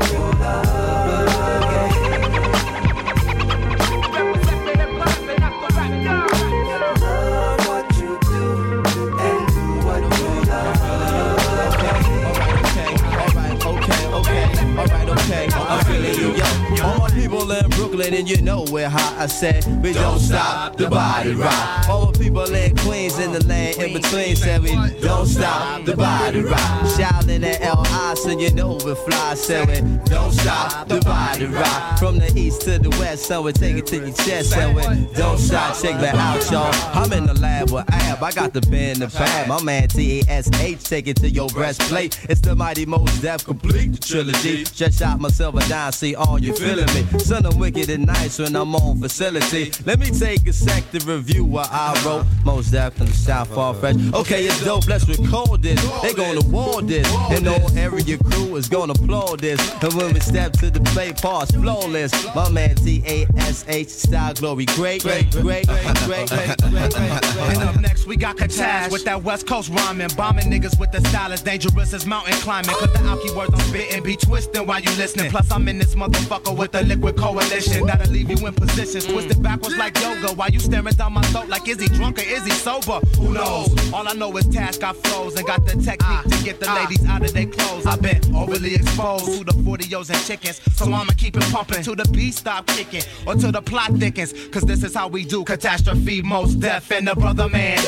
In 17.41 17.71
Brooklyn, 17.71 18.13
and 18.13 18.29
you 18.29 18.43
know 18.43 18.67
we're 18.71 18.89
hot. 18.89 19.17
I 19.19 19.27
said, 19.27 19.65
we 19.83 19.95
don't 19.95 20.21
stop 20.21 20.77
the 20.77 20.91
body 20.91 21.35
rock. 21.35 21.89
All 21.89 22.13
the 22.13 22.19
people 22.19 22.45
in 22.55 22.77
Queens, 22.77 23.19
in 23.19 23.33
the 23.33 23.43
lane 23.47 23.81
in 23.81 23.95
between, 23.95 24.37
said 24.37 24.63
we 24.63 24.73
don't 25.01 25.27
stop 25.27 25.85
the 25.87 25.97
body 25.97 26.43
rock. 26.43 26.87
Shouting 26.99 27.43
at 27.43 27.61
LI 27.63 28.15
so 28.17 28.39
you 28.39 28.53
know 28.53 28.75
we 28.85 28.95
fly. 28.95 29.35
So 29.35 29.65
we 29.65 29.81
don't 30.05 30.33
stop, 30.33 30.87
the 30.87 31.01
the 31.01 31.49
ride. 31.49 31.99
From 31.99 32.19
the 32.19 32.31
east 32.37 32.61
to 32.63 32.79
the 32.79 32.91
west, 32.91 33.25
so 33.25 33.41
we 33.41 33.53
take 33.53 33.77
it 33.79 33.87
to 33.87 33.97
your 33.97 34.13
chest. 34.13 34.51
So 34.51 34.73
we 34.73 34.83
don't 35.15 35.39
stop, 35.39 35.75
check 35.81 35.99
that 36.01 36.15
out, 36.17 36.51
y'all. 36.51 36.71
I'm 36.95 37.11
in 37.15 37.27
the 37.27 37.35
lab 37.41 37.71
with 37.71 37.91
Ab, 37.91 38.23
I 38.23 38.33
got 38.33 38.53
the 38.53 38.61
pen, 38.61 39.01
the 39.01 39.09
pad. 39.09 39.49
My 39.49 39.63
man 39.63 39.89
T-A-S-H, 39.89 40.85
take 40.85 41.09
it 41.09 41.17
to 41.17 41.31
your 41.31 41.49
breastplate. 41.49 42.21
It's 42.29 42.43
the 42.43 42.55
mighty 42.55 42.85
Mos 42.85 43.19
Def 43.21 43.47
complete 43.47 43.93
the 43.93 43.99
trilogy. 43.99 44.67
Stretch 44.67 45.01
out 45.01 45.21
my 45.21 45.31
silver 45.31 45.61
dime, 45.61 45.93
see 45.93 46.15
all 46.15 46.39
you 46.39 46.55
feeling 46.55 46.87
me. 46.95 47.03
Son, 47.31 47.47
I'm 47.47 47.61
wicked 47.61 47.89
and 47.91 48.07
nice 48.07 48.41
when 48.41 48.57
I'm 48.57 48.75
on 48.75 48.99
facility. 48.99 49.71
Let 49.87 50.01
me 50.01 50.07
take 50.07 50.49
a 50.49 50.53
sec 50.53 50.91
to 50.91 50.99
review 51.07 51.45
what 51.45 51.69
I 51.71 51.95
wrote. 52.05 52.27
Most 52.45 52.75
in 52.75 52.91
the 52.97 53.07
South, 53.13 53.55
far 53.55 53.73
fresh. 53.73 53.95
Okay, 54.13 54.47
it's 54.47 54.65
dope, 54.65 54.89
let's 54.89 55.09
record 55.09 55.63
this. 55.63 55.81
They 56.03 56.13
gonna 56.13 56.41
war 56.49 56.83
this. 56.83 57.07
And 57.31 57.47
the 57.47 57.73
area 57.77 58.19
crew 58.19 58.57
is 58.57 58.69
gonna 58.69 58.95
applaud 58.95 59.39
this. 59.39 59.61
And 59.81 59.95
when 59.95 60.13
we 60.13 60.19
step 60.19 60.55
to 60.55 60.73
the 60.73 60.81
play, 60.81 61.13
pause 61.13 61.53
flawless. 61.53 62.13
My 62.35 62.51
man 62.51 62.75
T-A-S-H, 62.75 63.89
style 63.89 64.35
glory. 64.35 64.65
Great, 64.65 65.05
great, 65.05 65.31
great, 65.31 65.69
great, 65.69 65.69
great, 65.69 66.29
great, 66.29 66.59
great, 66.59 66.97
And 66.97 67.63
up 67.63 67.81
next, 67.81 68.09
we 68.09 68.17
got 68.17 68.39
Katash 68.39 68.91
with 68.91 69.05
that 69.05 69.23
West 69.23 69.47
Coast 69.47 69.71
rhyming. 69.71 70.11
Bombing 70.17 70.51
niggas 70.51 70.81
with 70.81 70.91
the 70.91 71.01
style 71.11 71.33
as 71.33 71.43
dangerous 71.43 71.95
as 71.95 72.07
mountain 72.07 72.35
climbing. 72.41 72.75
Cause 72.75 72.93
the 72.93 72.99
alky 72.99 73.33
words 73.37 73.55
I'm 73.55 73.61
spitting 73.69 74.03
be 74.03 74.17
twisting 74.17 74.67
while 74.67 74.81
you 74.81 74.91
listening. 74.97 75.31
Plus, 75.31 75.49
I'm 75.53 75.69
in 75.69 75.79
this 75.79 75.95
motherfucker 75.95 76.57
with 76.57 76.73
the 76.73 76.83
liquid 76.83 77.20
coalition. 77.21 77.87
That'll 77.87 78.13
leave 78.13 78.31
you 78.31 78.47
in 78.47 78.55
positions 78.55 79.07
twisted 79.07 79.43
backwards 79.43 79.77
like 79.77 79.99
yoga. 80.01 80.33
While 80.35 80.51
you 80.51 80.61
staring 80.61 80.95
down 80.95 81.13
my 81.13 81.23
throat 81.23 81.49
like, 81.49 81.69
is 81.69 81.81
he 81.81 81.89
drunk 81.89 82.19
or 82.19 82.23
is 82.23 82.45
he 82.45 82.51
sober? 82.53 83.01
Who 83.17 83.35
knows? 83.35 83.93
All 83.93 84.09
I 84.09 84.13
know 84.15 84.37
is 84.37 84.47
Tash 84.49 84.79
got 84.79 84.97
flows 84.97 85.37
and 85.37 85.47
got 85.47 85.65
the 85.67 85.73
technique 85.73 86.39
to 86.39 86.45
get 86.45 86.61
the 86.61 86.67
ladies 86.67 87.05
out 87.07 87.25
of 87.25 87.33
their 87.33 87.47
clothes. 87.47 87.87
I've 87.87 88.03
been 88.03 88.35
overly 88.35 88.75
exposed 88.75 89.39
to 89.39 89.45
the 89.45 89.53
40s 89.53 90.11
and 90.11 90.25
chickens. 90.25 90.61
So 90.77 90.87
I'ma 90.87 91.13
keep 91.17 91.37
it 91.37 91.43
pumping 91.53 91.83
till 91.83 91.97
the 91.97 92.09
beat 92.13 92.35
stop 92.35 92.67
kicking 92.67 93.03
or 93.27 93.35
till 93.35 93.53
the 93.53 93.63
plot 93.63 93.93
thickens. 93.93 94.33
Cause 94.49 94.63
this 94.63 94.83
is 94.83 94.95
how 94.95 95.09
we 95.09 95.25
do 95.25 95.45
catastrophe, 95.45 96.23
Mos 96.23 96.55
Def 96.55 96.91
and 96.91 97.07
the 97.07 97.15
brother 97.15 97.49
man. 97.49 97.79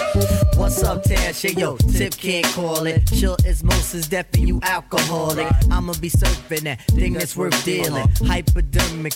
What's 0.57 0.83
up, 0.83 1.03
Tash? 1.05 1.45
Yo, 1.45 1.77
Tip 1.77 2.17
can't 2.17 2.47
call 2.47 2.87
it. 2.87 3.07
Chill 3.07 3.37
is 3.47 3.65
most 3.65 3.95
is 3.95 4.09
deaf 4.09 4.27
and 4.35 4.49
you 4.49 4.61
alcoholic. 4.63 5.47
I'ma 5.71 5.95
be 6.01 6.11
surfing 6.11 6.61
that 6.63 6.81
thing 6.83 7.15
that's 7.15 7.37
worth 7.37 7.65
dealing. 7.65 8.07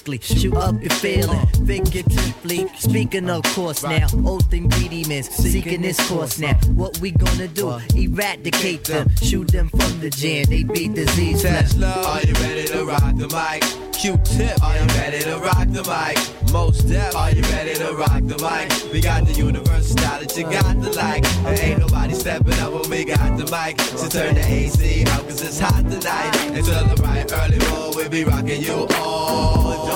Hypodermically, 0.06 0.22
shoot 0.22 0.54
up 0.54 0.80
your 0.80 0.90
feeling. 0.90 1.46
Figuratively, 1.66 2.68
speaking 2.76 3.30
of 3.30 3.42
course 3.54 3.82
now. 3.82 4.06
Oath 4.24 4.52
ingredients, 4.52 5.28
seeking 5.28 5.82
this 5.82 6.08
course 6.08 6.38
now. 6.38 6.54
What 6.74 6.98
we 6.98 7.10
gonna 7.10 7.48
do? 7.48 7.78
Eradicate 7.94 8.84
them, 8.84 9.08
shoot 9.22 9.48
them 9.48 9.68
from 9.68 10.00
the 10.00 10.10
jam. 10.10 10.44
They 10.48 10.62
beat 10.62 10.94
disease. 10.94 11.42
Tesla, 11.42 12.02
are 12.06 12.22
you 12.22 12.34
ready 12.34 12.66
to 12.68 12.84
rock 12.84 13.16
the 13.16 13.28
mic? 13.28 13.64
Q-tip, 13.92 14.62
are 14.62 14.76
you 14.76 14.86
ready 14.98 15.20
to 15.24 15.38
rock 15.38 15.66
the 15.68 15.82
mic? 15.82 16.52
Mos 16.52 16.78
Def, 16.80 17.16
are 17.16 17.32
you 17.32 17.42
ready 17.42 17.74
to 17.74 17.94
rock 17.94 18.20
the 18.24 18.36
mic? 18.38 18.92
We 18.92 19.00
got 19.00 19.26
the 19.26 19.32
universal 19.32 19.96
style 19.96 20.20
that 20.20 20.36
you 20.36 20.44
got 20.44 20.82
to 20.82 20.92
like. 20.92 21.24
And 21.46 21.58
ain't 21.58 21.78
nobody 21.80 22.14
stepping 22.14 22.58
up 22.60 22.72
when 22.72 22.90
we 22.90 23.04
got 23.04 23.38
the 23.38 23.44
mic. 23.50 23.80
So 23.80 24.08
turn 24.08 24.34
the 24.34 24.44
AC 24.46 25.04
out 25.08 25.22
cause 25.22 25.42
it's 25.42 25.58
hot 25.58 25.82
tonight. 25.90 26.36
Until 26.54 26.84
the 26.94 27.02
right 27.02 27.32
early 27.32 27.58
morning, 27.58 27.96
we'll 27.96 28.10
be 28.10 28.24
rocking 28.24 28.62
you 28.62 28.86
all. 28.96 29.95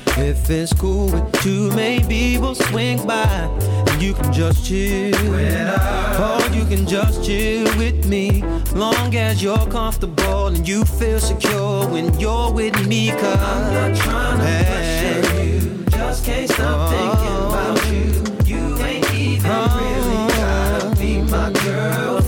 If 0.17 0.49
it's 0.49 0.73
cool 0.73 1.05
with 1.05 1.45
you, 1.45 1.71
maybe 1.71 2.37
we'll 2.37 2.55
swing 2.55 3.05
by. 3.07 3.49
And 3.87 4.01
you 4.01 4.13
can 4.13 4.31
just 4.31 4.65
chill. 4.65 5.15
Or 5.15 6.41
you 6.53 6.65
can 6.65 6.85
just 6.85 7.23
chill 7.23 7.65
with 7.77 8.05
me. 8.05 8.43
Long 8.73 9.15
as 9.15 9.41
you're 9.41 9.67
comfortable 9.67 10.47
and 10.47 10.67
you 10.67 10.83
feel 10.85 11.19
secure 11.19 11.87
when 11.87 12.19
you're 12.19 12.51
with 12.51 12.87
me. 12.87 13.11
Cause 13.11 13.39
I'm 13.39 13.73
not 13.73 13.97
trying 13.97 14.37
to 14.39 14.65
pressure 14.65 15.43
you. 15.43 15.85
Just 15.89 16.25
can't 16.25 16.49
stop 16.49 16.91
oh. 16.91 16.95
thinking 16.95 17.37
about 17.47 17.79
you. 17.91 18.55
You 18.55 18.77
ain't 18.83 19.13
even 19.13 19.51
oh. 19.51 19.77
really 19.81 20.27
gotta 20.37 20.99
be 20.99 21.21
my 21.31 21.51
girlfriend. 21.63 22.20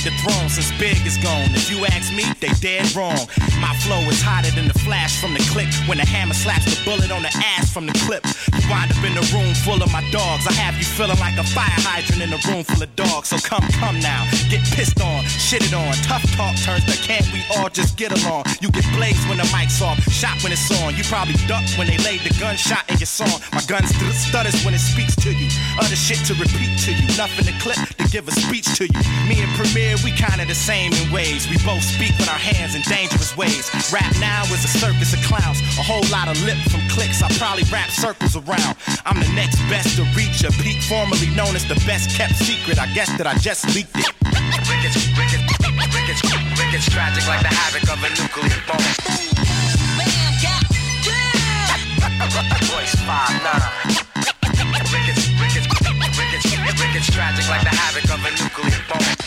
Had 0.00 0.12
the 0.12 0.16
throne 0.18 0.48
since 0.48 0.70
Big 0.78 0.96
is 1.06 1.16
gone. 1.18 1.48
If 1.52 1.70
you 1.70 1.84
ask 1.86 2.12
me, 2.12 2.24
they 2.40 2.52
dead 2.60 2.94
wrong. 2.94 3.28
My 3.60 3.74
flow 3.84 4.00
is 4.08 4.20
hotter 4.22 4.50
than 4.52 4.68
the 4.68 4.78
flash 4.80 5.20
from 5.20 5.34
the 5.34 5.40
click 5.52 5.68
when 5.86 5.98
the 5.98 6.06
hammer 6.06 6.34
slaps 6.34 6.64
the 6.64 6.78
bullet 6.84 7.10
on 7.10 7.22
the 7.22 7.32
ass 7.56 7.72
from 7.72 7.86
the 7.86 7.92
clip. 8.06 8.24
You 8.54 8.64
wind 8.70 8.92
up 8.92 9.02
in 9.04 9.16
a 9.16 9.24
room 9.34 9.52
full 9.64 9.82
of 9.82 9.90
my 9.92 10.04
dogs. 10.10 10.46
I 10.46 10.52
have 10.52 10.76
you 10.76 10.84
feeling 10.84 11.18
like 11.18 11.36
a 11.36 11.44
fire 11.44 11.80
hydrant 11.84 12.22
in 12.22 12.32
a 12.32 12.40
room 12.48 12.64
full 12.64 12.82
of 12.82 12.90
dogs. 12.96 13.28
So 13.28 13.38
come, 13.38 13.64
come 13.80 14.00
now, 14.00 14.24
get 14.48 14.64
pissed 14.72 15.00
on, 15.00 15.24
shitted 15.24 15.72
on. 15.76 15.92
Tough 16.06 16.24
talk 16.36 16.56
turns 16.64 16.84
to 16.86 16.96
can't 17.04 17.26
we 17.32 17.44
all 17.56 17.68
just 17.68 17.96
get 17.96 18.12
along? 18.12 18.44
You 18.60 18.70
get 18.70 18.86
blazed 18.96 19.22
when 19.28 19.38
the 19.38 19.48
mic's 19.52 19.80
off, 19.82 20.00
shot 20.08 20.40
when 20.42 20.52
it's 20.52 20.70
on. 20.82 20.96
You 20.96 21.04
probably 21.04 21.36
duck 21.46 21.64
when 21.76 21.86
they 21.86 21.98
laid 21.98 22.20
the 22.24 22.32
gunshot 22.38 22.88
in 22.88 22.98
your 22.98 23.10
song. 23.10 23.40
My 23.52 23.62
gun 23.66 23.84
st- 23.86 24.14
stutters 24.14 24.56
when 24.64 24.74
it 24.74 24.82
speaks 24.82 25.16
to 25.24 25.30
you. 25.32 25.48
Other 25.78 25.96
shit 25.96 26.24
to 26.28 26.34
repeat 26.34 26.78
to 26.86 26.90
you. 26.92 27.06
Nothing 27.16 27.46
to 27.50 27.54
clip 27.60 27.80
to 27.98 28.04
give 28.08 28.28
a 28.28 28.32
speech 28.32 28.68
to 28.78 28.84
you. 28.86 29.00
Me 29.28 29.42
and 29.42 29.50
Premier, 29.58 29.89
we 30.04 30.12
kinda 30.12 30.46
the 30.46 30.54
same 30.54 30.92
in 30.92 31.10
ways. 31.10 31.48
We 31.50 31.58
both 31.66 31.82
speak 31.82 32.14
with 32.18 32.28
our 32.30 32.38
hands 32.38 32.74
in 32.74 32.82
dangerous 32.82 33.36
ways. 33.36 33.66
Rap 33.90 34.14
now 34.20 34.44
is 34.54 34.62
a 34.64 34.70
circus 34.70 35.12
of 35.12 35.20
clowns. 35.26 35.58
A 35.78 35.82
whole 35.82 36.06
lot 36.14 36.28
of 36.28 36.38
lip 36.46 36.58
from 36.70 36.80
clicks. 36.88 37.22
I 37.22 37.28
probably 37.34 37.64
rap 37.72 37.90
circles 37.90 38.36
around. 38.36 38.76
I'm 39.04 39.18
the 39.18 39.32
next 39.34 39.58
best 39.66 39.96
to 39.98 40.04
reach 40.14 40.44
a 40.46 40.52
peak, 40.62 40.78
formerly 40.86 41.26
known 41.34 41.56
as 41.58 41.66
the 41.66 41.74
best 41.86 42.14
kept 42.14 42.36
secret. 42.38 42.78
I 42.78 42.86
guess 42.94 43.10
that 43.18 43.26
I 43.26 43.34
just 43.38 43.66
leaked 43.74 43.96
it. 43.98 44.06
Rickets, 44.70 44.98
rickets, 45.18 45.42
rickets, 45.90 46.22
rickets, 46.54 46.86
tragic 46.86 47.26
like 47.26 47.42
the 47.42 47.50
havoc 47.50 47.84
of 47.90 47.98
a 47.98 48.10
nuclear 48.14 48.60
bomb. 48.70 48.84
Royce 52.70 52.94
five 53.02 53.34
nine. 53.42 53.64
Rickets, 54.94 55.26
rickets, 55.40 55.66
rickets, 55.66 56.78
rickets, 56.78 57.10
tragic 57.10 57.48
like 57.48 57.62
the 57.62 57.74
havoc 57.74 58.06
of 58.06 58.20
a 58.22 58.30
nuclear 58.38 58.82
bomb. 58.88 59.19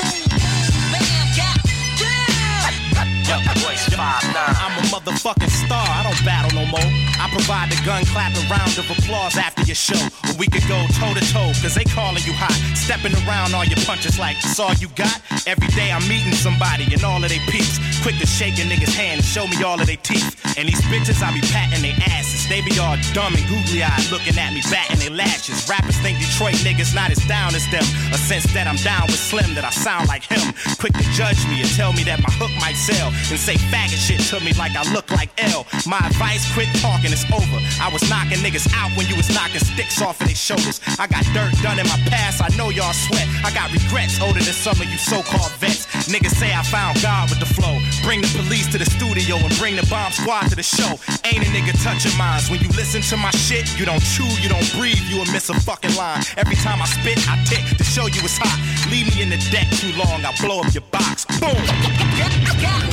Five 3.34 3.89
nine. 3.89 3.92
I'm 4.36 4.74
a 4.82 4.86
motherfucking 4.89 5.50
star. 5.50 5.86
I 5.86 6.02
don't 6.04 6.17
battle 6.26 6.52
no 6.58 6.65
more. 6.65 6.89
I 7.22 7.30
provide 7.30 7.69
the 7.69 7.78
gun 7.86 8.04
clapping 8.10 8.43
round 8.50 8.74
of 8.78 8.89
applause 8.89 9.38
after 9.38 9.62
your 9.63 9.78
show. 9.78 10.00
We 10.39 10.48
could 10.48 10.65
go 10.67 10.80
toe 10.98 11.13
to 11.13 11.24
toe, 11.30 11.54
cause 11.62 11.76
they 11.76 11.86
calling 11.86 12.24
you 12.26 12.34
hot. 12.34 12.56
Stepping 12.74 13.13
around 13.24 13.54
all 13.54 13.65
your 13.65 13.80
punches 13.86 14.17
like 14.17 14.38
it's 14.41 14.60
all 14.60 14.74
you 14.82 14.89
got. 14.98 15.22
Every 15.46 15.67
day 15.78 15.91
I'm 15.91 16.02
meeting 16.10 16.34
somebody 16.34 16.89
and 16.89 17.04
all 17.04 17.22
of 17.22 17.30
they 17.30 17.39
peeps. 17.46 17.78
Quick 18.02 18.17
to 18.19 18.28
shake 18.28 18.58
a 18.58 18.65
nigga's 18.65 18.96
hand 18.96 19.22
and 19.22 19.26
show 19.26 19.46
me 19.48 19.62
all 19.62 19.80
of 19.80 19.86
they 19.86 19.98
teeth. 20.02 20.34
And 20.58 20.67
these 20.67 20.82
bitches, 20.89 21.22
I 21.22 21.34
be 21.34 21.41
patting 21.54 21.82
their 21.82 21.98
asses. 22.10 22.50
They 22.50 22.62
be 22.62 22.78
all 22.80 22.98
dumb 23.13 23.34
and 23.34 23.46
googly 23.48 23.84
eyed 23.84 24.06
looking 24.12 24.38
at 24.38 24.54
me, 24.54 24.62
batting 24.69 25.00
their 25.00 25.13
lashes. 25.13 25.69
Rappers 25.69 25.98
think 26.02 26.17
Detroit 26.19 26.58
niggas 26.65 26.93
not 26.93 27.12
as 27.12 27.22
down 27.30 27.54
as 27.56 27.65
them. 27.69 27.86
A 28.13 28.17
sense 28.17 28.50
that 28.54 28.67
I'm 28.67 28.78
down 28.82 29.08
with 29.08 29.22
Slim, 29.22 29.54
that 29.56 29.65
I 29.65 29.72
sound 29.72 30.08
like 30.08 30.24
him. 30.24 30.54
Quick 30.82 30.93
to 30.93 31.06
judge 31.13 31.39
me 31.48 31.62
and 31.62 31.69
tell 31.78 31.93
me 31.93 32.04
that 32.10 32.19
my 32.19 32.34
hook 32.41 32.52
might 32.60 32.76
sell. 32.76 33.13
And 33.30 33.39
say 33.39 33.56
faggot 33.69 34.02
shit 34.02 34.23
to 34.30 34.40
me 34.40 34.54
like 34.54 34.76
I 34.76 34.84
look 34.94 35.10
like 35.12 35.30
L. 35.38 35.66
My 35.86 36.00
advice, 36.00 36.48
quit 36.54 36.70
talking, 36.80 37.12
it's 37.12 37.28
over. 37.28 37.60
I 37.82 37.92
was 37.92 38.04
knocking 38.10 38.40
niggas 38.40 38.72
out 38.72 38.92
when 38.96 39.08
you 39.08 39.16
was 39.16 39.28
knocking 39.34 39.60
sticks 39.60 40.02
off 40.02 40.22
of 40.22 40.28
their 40.28 40.36
shoulders. 40.36 40.80
I 41.00 41.08
got 41.08 41.24
dirt 41.36 41.52
done 41.62 41.80
in 41.80 41.88
my 41.88 42.00
past, 42.08 42.40
I 42.40 42.48
know 42.56 42.70
y'all 42.70 42.94
sweat. 42.94 43.28
I 43.44 43.52
got 43.52 43.74
regrets 43.74 44.22
older 44.22 44.40
than 44.40 44.56
some 44.56 44.80
of 44.80 44.88
you 44.88 44.98
so-called 44.98 45.52
vets. 45.60 45.86
Niggas 46.08 46.36
say 46.40 46.54
I 46.54 46.64
found 46.64 47.02
God 47.02 47.30
with 47.30 47.40
the 47.40 47.50
flow. 47.50 47.80
Bring 48.04 48.22
the 48.22 48.32
police 48.40 48.72
to 48.72 48.78
the 48.78 48.86
studio 48.86 49.36
and 49.38 49.52
bring 49.58 49.76
the 49.76 49.86
bomb 49.90 50.12
squad 50.12 50.48
to 50.50 50.56
the 50.56 50.64
show. 50.64 50.96
Ain't 51.28 51.44
a 51.44 51.50
nigga 51.52 51.76
touching 51.84 52.16
minds. 52.18 52.50
When 52.50 52.60
you 52.62 52.70
listen 52.80 53.02
to 53.12 53.18
my 53.18 53.32
shit, 53.32 53.68
you 53.78 53.86
don't 53.86 54.04
chew, 54.04 54.30
you 54.40 54.48
don't 54.48 54.68
breathe, 54.78 55.04
you 55.12 55.20
will 55.20 55.32
miss 55.34 55.50
a 55.50 55.56
fucking 55.60 55.96
line. 55.96 56.24
Every 56.38 56.56
time 56.56 56.82
I 56.82 56.86
spit, 56.86 57.20
I 57.28 57.36
tick 57.44 57.66
to 57.78 57.84
show 57.84 58.08
you 58.08 58.22
it's 58.24 58.38
hot. 58.40 58.56
Leave 58.88 59.12
me 59.12 59.22
in 59.22 59.30
the 59.30 59.42
deck 59.52 59.68
too 59.76 59.92
long, 60.00 60.24
I 60.24 60.32
blow 60.40 60.62
up 60.62 60.74
your 60.74 60.88
box. 60.92 61.26
Boom! 61.40 62.90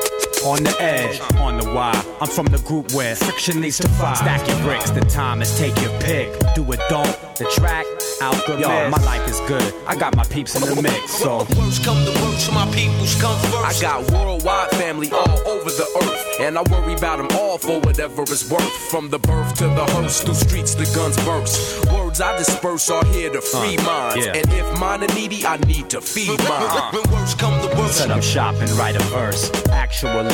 On 0.43 0.63
the 0.63 0.75
edge, 0.81 1.21
on 1.37 1.57
the 1.59 1.71
wire. 1.71 1.93
I'm 2.19 2.27
from 2.27 2.47
the 2.47 2.57
group 2.59 2.91
where 2.93 3.15
friction 3.15 3.61
leads 3.61 3.77
to 3.79 3.87
fire. 3.89 4.15
Stack 4.15 4.47
your 4.47 4.57
bricks, 4.61 4.89
the 4.89 5.01
time 5.01 5.41
is 5.41 5.55
take 5.59 5.79
your 5.81 5.91
pick. 6.01 6.29
Do 6.55 6.63
it, 6.71 6.79
don't. 6.89 7.15
The 7.37 7.45
track, 7.55 7.85
alchemist. 8.21 8.59
Yo, 8.59 8.89
my 8.89 8.97
life 9.05 9.27
is 9.29 9.39
good. 9.41 9.73
I 9.87 9.95
got 9.95 10.15
my 10.15 10.23
peeps 10.25 10.55
in 10.55 10.61
the 10.61 10.81
mix, 10.81 11.11
so. 11.13 11.39
Worst 11.57 11.83
come 11.83 12.03
the 12.05 12.11
worst 12.21 12.51
my 12.53 12.65
peoples 12.73 13.19
come 13.21 13.37
I 13.63 13.73
got 13.81 14.11
worldwide 14.11 14.69
family 14.71 15.11
all 15.11 15.39
over 15.47 15.69
the 15.69 15.87
earth, 16.03 16.39
and 16.39 16.57
I 16.57 16.63
worry 16.63 16.93
about 16.93 17.17
them 17.17 17.27
all 17.39 17.57
for 17.57 17.79
whatever 17.79 18.23
it's 18.23 18.49
worth. 18.49 18.71
From 18.89 19.09
the 19.09 19.19
birth 19.19 19.53
to 19.59 19.65
the 19.65 19.85
hearse, 19.93 20.21
through 20.21 20.33
streets 20.35 20.73
the 20.75 20.85
guns 20.95 21.17
burst. 21.23 21.85
Words 21.91 22.19
I 22.19 22.35
disperse 22.37 22.89
are 22.89 23.05
here 23.05 23.29
to 23.31 23.41
free 23.41 23.77
Uh, 23.77 23.83
minds, 23.83 24.25
yeah. 24.25 24.33
and 24.33 24.53
if 24.53 24.79
mine 24.79 25.03
are 25.03 25.13
needy, 25.15 25.45
I 25.45 25.57
need 25.57 25.89
to 25.91 26.01
feed 26.01 26.37
mine. 26.49 26.93
When 26.93 27.03
worst 27.11 27.37
come 27.39 27.59
the 27.61 27.75
worst. 27.77 27.97
Set 27.97 28.11
up 28.11 28.21
shop 28.23 28.55
and 28.59 28.69
write 28.71 28.95
a 28.95 29.03
verse. 29.05 29.49
Actually, 29.71 30.30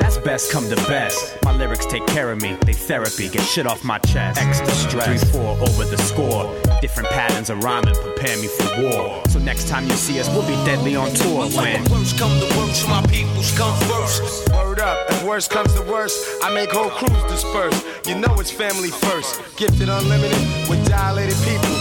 that's 0.00 0.18
best 0.18 0.52
come 0.52 0.68
to 0.68 0.76
best. 0.88 1.36
My 1.44 1.56
lyrics 1.56 1.86
take 1.86 2.06
care 2.06 2.30
of 2.30 2.40
me, 2.40 2.56
they 2.64 2.72
therapy, 2.72 3.28
get 3.28 3.42
shit 3.42 3.66
off 3.66 3.84
my 3.84 3.98
chest. 3.98 4.40
Extra 4.40 4.70
stress, 4.70 5.30
3 5.30 5.40
4 5.40 5.58
over 5.68 5.84
the 5.84 5.98
score. 5.98 6.54
Different 6.80 7.08
patterns 7.10 7.50
of 7.50 7.62
rhyming 7.64 7.94
prepare 7.94 8.36
me 8.38 8.46
for 8.46 8.82
war. 8.82 9.22
So 9.28 9.38
next 9.38 9.68
time 9.68 9.84
you 9.84 9.92
see 9.92 10.20
us, 10.20 10.28
we'll 10.30 10.46
be 10.46 10.56
deadly 10.64 10.96
on 10.96 11.10
tour 11.14 11.46
when. 11.50 11.84
Worst 11.90 12.18
come 12.18 12.38
to 12.40 12.56
worst 12.56 12.88
my 12.88 13.04
peoples 13.06 13.56
come 13.56 13.78
first. 13.88 14.48
Word 14.52 14.80
up, 14.80 15.10
if 15.10 15.24
worst 15.24 15.50
comes 15.50 15.72
to 15.74 15.82
worst, 15.82 16.18
I 16.42 16.52
make 16.52 16.70
whole 16.70 16.90
crews 16.90 17.22
disperse. 17.24 17.84
You 18.06 18.16
know 18.16 18.34
it's 18.40 18.50
family 18.50 18.90
first. 18.90 19.40
Gifted 19.56 19.88
unlimited 19.88 20.38
with 20.68 20.86
dilated 20.88 21.36
people. 21.44 21.74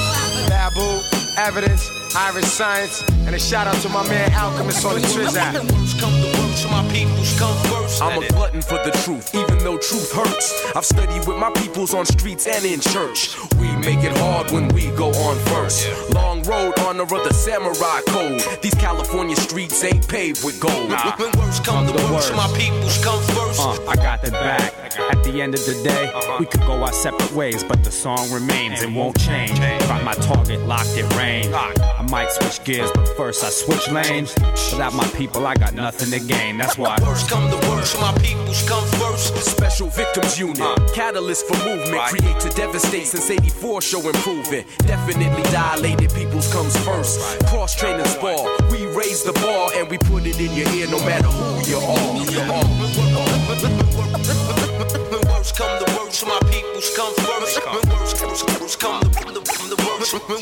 Babu, 0.49 1.16
evidence, 1.37 1.89
Iriscience, 2.15 3.07
and 3.27 3.35
a 3.35 3.39
shout 3.39 3.67
out 3.67 3.79
to 3.81 3.89
my 3.89 4.05
man 4.07 4.33
Alchemist 4.33 4.83
on 4.85 4.95
the 4.95 5.01
Triz 5.07 5.35
app. 5.35 5.53
Worst 5.53 5.99
come 5.99 6.13
the 6.19 6.27
worst 6.39 6.65
of 6.65 6.71
my 6.71 6.91
peoples 6.91 7.39
come 7.39 7.55
first. 7.65 8.01
I'm 8.01 8.23
a 8.23 8.27
glutton 8.27 8.61
for 8.61 8.81
the 8.83 8.91
truth, 9.03 9.33
even 9.35 9.59
though 9.59 9.77
truth 9.77 10.11
hurts. 10.11 10.75
I've 10.75 10.85
studied 10.85 11.27
with 11.27 11.37
my 11.37 11.51
peoples 11.51 11.93
on 11.93 12.05
streets 12.05 12.47
and 12.47 12.65
in 12.65 12.79
church. 12.79 13.37
We 13.59 13.67
make 13.77 14.03
it 14.03 14.17
hard 14.17 14.51
when 14.51 14.67
we 14.69 14.89
go 14.91 15.09
on 15.09 15.37
first. 15.45 15.87
Long 16.11 16.41
road, 16.43 16.73
honor 16.79 17.03
of 17.03 17.09
the 17.09 17.33
samurai 17.33 18.01
code. 18.07 18.41
These 18.61 18.75
California 18.75 19.35
streets 19.35 19.83
ain't 19.83 20.07
paved 20.07 20.43
with 20.43 20.59
gold. 20.59 20.89
When 20.89 21.31
worst 21.37 21.63
come 21.63 21.85
the 21.85 21.93
worst, 22.11 22.33
my 22.33 22.47
peoples 22.57 23.03
come 23.03 23.21
first. 23.35 23.59
Uh, 23.59 23.77
I 23.87 23.95
got 23.95 24.21
the 24.23 24.31
back. 24.31 24.73
At 25.11 25.23
the 25.23 25.41
end 25.41 25.53
of 25.53 25.63
the 25.65 25.79
day, 25.83 26.11
we 26.39 26.45
could 26.47 26.61
go 26.61 26.83
our 26.83 26.93
separate 26.93 27.31
ways, 27.31 27.63
but 27.63 27.83
the 27.83 27.91
song 27.91 28.31
remains 28.31 28.81
and 28.81 28.95
won't 28.95 29.19
change. 29.19 29.59
Got 29.59 30.03
my 30.03 30.13
target 30.13 30.61
locked 30.61 30.97
at 30.97 31.13
range. 31.27 31.53
I 31.53 32.05
might 32.09 32.31
switch 32.31 32.63
gears, 32.63 32.91
but 32.93 33.07
first 33.17 33.43
I 33.43 33.49
switch 33.49 33.89
lanes. 33.89 34.33
Without 34.71 34.93
my 34.93 35.07
people, 35.19 35.45
I 35.45 35.55
got 35.55 35.73
nothing 35.73 36.09
to 36.11 36.19
gain. 36.25 36.57
That's 36.57 36.77
why. 36.77 36.97
Worst 37.01 37.29
come 37.29 37.49
the 37.49 37.57
worst, 37.69 37.99
my 37.99 38.13
peoples 38.19 38.67
come 38.67 38.85
first. 39.01 39.35
Special 39.37 39.89
Victims 39.89 40.39
Unit, 40.39 40.61
uh, 40.61 40.75
catalyst 40.93 41.45
for 41.47 41.57
movement, 41.65 42.01
create 42.11 42.39
to 42.39 42.49
devastate 42.49 43.07
since 43.07 43.29
84 43.29 43.81
show 43.81 44.01
improvement. 44.07 44.67
Definitely 44.79 45.43
dilated 45.51 46.13
peoples 46.13 46.51
comes 46.51 46.75
first. 46.85 47.19
Cross 47.47 47.75
training 47.75 48.05
spar, 48.05 48.39
we 48.71 48.85
raise 48.95 49.23
the 49.23 49.33
bar 49.33 49.69
and 49.75 49.89
we 49.89 49.97
put 49.97 50.25
it 50.25 50.39
in 50.39 50.51
your 50.53 50.67
ear 50.75 50.87
no 50.89 50.99
matter 51.05 51.27
who 51.27 51.47
you 51.69 51.77
are. 51.77 52.07
You 52.31 52.41
are. 52.55 52.67
When 55.11 55.21
worst 55.29 55.57
come 55.57 55.79
the 55.79 55.87
worst, 55.97 56.25
my 56.25 56.39
peoples 56.77 56.95
come 56.95 57.13
first. 57.15 57.59
When 57.65 57.81
worst, 57.89 58.21
worst, 58.21 58.61
worst 58.61 58.79
come 58.79 59.01
the, 59.01 59.09
the, 59.09 59.41
the 59.41 59.77
worst. 59.87 60.13
When 60.13 60.41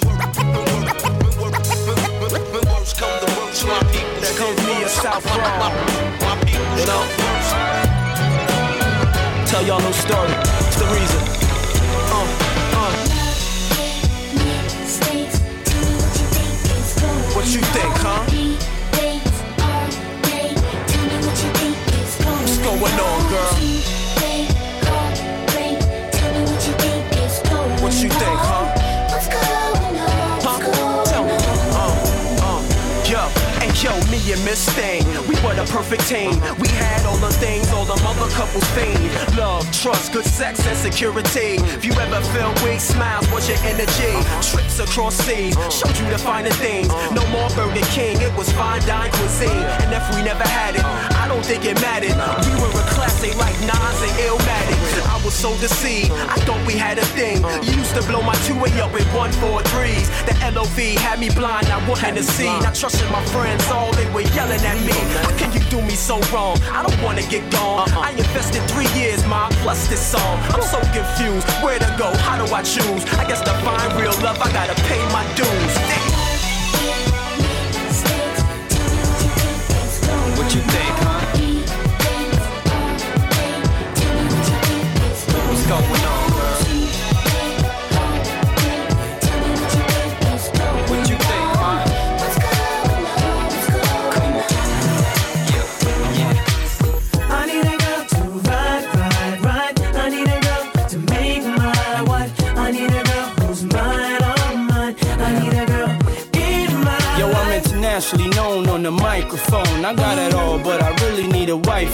worst 2.65 2.97
come 2.97 3.19
the 3.21 3.27
worst, 3.37 3.61
my 3.65 3.79
peoples 3.91 4.31
come 4.37 4.55
first. 4.55 4.95
South 5.01 5.25
My, 5.25 5.37
my, 5.59 5.69
my 6.19 6.35
peoples 6.43 6.85
come 6.85 7.07
first. 7.17 7.51
Tell 9.49 9.63
y'all 9.65 9.81
no 9.81 9.91
story. 9.91 10.33
It's 10.67 10.77
the 10.77 10.85
reason. 10.85 11.21
Uh, 12.11 12.25
uh. 12.75 12.91
What 17.35 17.45
you 17.47 17.61
think, 17.61 17.93
huh? 17.97 18.35
and 23.35 23.54
We 35.29 35.35
were 35.45 35.53
the 35.53 35.69
perfect 35.69 36.07
team. 36.09 36.33
We 36.57 36.67
had 36.81 37.05
all 37.05 37.17
the 37.17 37.29
things 37.38 37.69
all 37.69 37.85
the 37.85 38.01
mother 38.01 38.25
couples 38.33 38.65
fiend. 38.73 39.38
Love, 39.38 39.69
trust, 39.71 40.13
good 40.13 40.25
sex, 40.25 40.65
and 40.65 40.75
security. 40.75 41.61
If 41.77 41.85
you 41.85 41.93
ever 41.93 42.19
feel 42.33 42.49
weak, 42.65 42.79
smiles 42.79 43.29
was 43.31 43.47
your 43.47 43.59
energy. 43.61 44.17
Trips 44.41 44.79
across 44.79 45.13
seas 45.13 45.53
showed 45.69 45.95
you 46.01 46.09
the 46.09 46.17
finer 46.17 46.49
things. 46.57 46.89
No 47.13 47.21
more 47.29 47.49
Burger 47.53 47.85
King, 47.93 48.19
it 48.19 48.33
was 48.35 48.51
fine 48.53 48.81
dine 48.89 49.11
cuisine. 49.13 49.65
And 49.85 49.93
if 49.93 50.03
we 50.15 50.23
never 50.23 50.43
had 50.43 50.73
it, 50.73 50.85
I 51.21 51.27
don't 51.27 51.45
think 51.45 51.65
it 51.65 51.79
mattered. 51.81 52.17
We 52.49 52.53
were 52.57 52.73
a 52.73 52.85
classic 52.97 53.38
like 53.38 53.53
Nas 53.61 53.99
and 54.01 54.15
Illmatic. 54.25 55.04
I 55.25 55.27
was 55.27 55.33
so 55.33 55.57
deceived, 55.57 56.11
I 56.11 56.38
thought 56.45 56.61
we 56.67 56.73
had 56.77 56.99
a 56.99 57.05
thing. 57.17 57.41
You 57.65 57.81
used 57.81 57.95
to 57.95 58.03
blow 58.05 58.21
my 58.21 58.35
two 58.45 58.53
way 58.61 58.69
up 58.79 58.93
with 58.93 59.09
one 59.09 59.31
four 59.41 59.59
threes. 59.73 60.05
The 60.29 60.38
LOV 60.53 60.77
had 61.01 61.17
me 61.19 61.31
blind, 61.31 61.65
I 61.65 61.81
wanted 61.89 62.13
to 62.17 62.23
see. 62.23 62.45
Not 62.45 62.75
trusting 62.75 63.11
my 63.11 63.25
friends, 63.33 63.65
all 63.71 63.91
they 63.93 64.07
were 64.13 64.21
yelling 64.38 64.61
at 64.61 64.77
me. 64.85 64.93
How 65.25 65.35
can 65.35 65.51
you 65.51 65.61
do 65.71 65.81
me 65.81 65.95
so 65.95 66.21
wrong? 66.29 66.61
I 66.69 66.85
don't 66.85 67.01
wanna 67.01 67.25
get 67.25 67.41
gone. 67.51 67.89
I 67.97 68.11
invested 68.11 68.61
three 68.69 68.85
years, 68.93 69.25
ma, 69.25 69.49
plus 69.65 69.88
this 69.88 69.99
song. 69.99 70.38
I'm 70.53 70.61
so 70.61 70.77
confused. 70.93 71.49
Where 71.65 71.79
to 71.79 71.95
go? 71.97 72.13
How 72.21 72.38
do 72.38 72.45
I 72.53 72.61
choose? 72.61 73.01
I 73.17 73.25
guess 73.25 73.41
to 73.49 73.53
find 73.65 73.81
real 73.97 74.13
love, 74.21 74.38
I 74.39 74.53
gotta 74.53 74.75
pay 74.85 75.01
my 75.09 75.25
dues. 75.33 76.04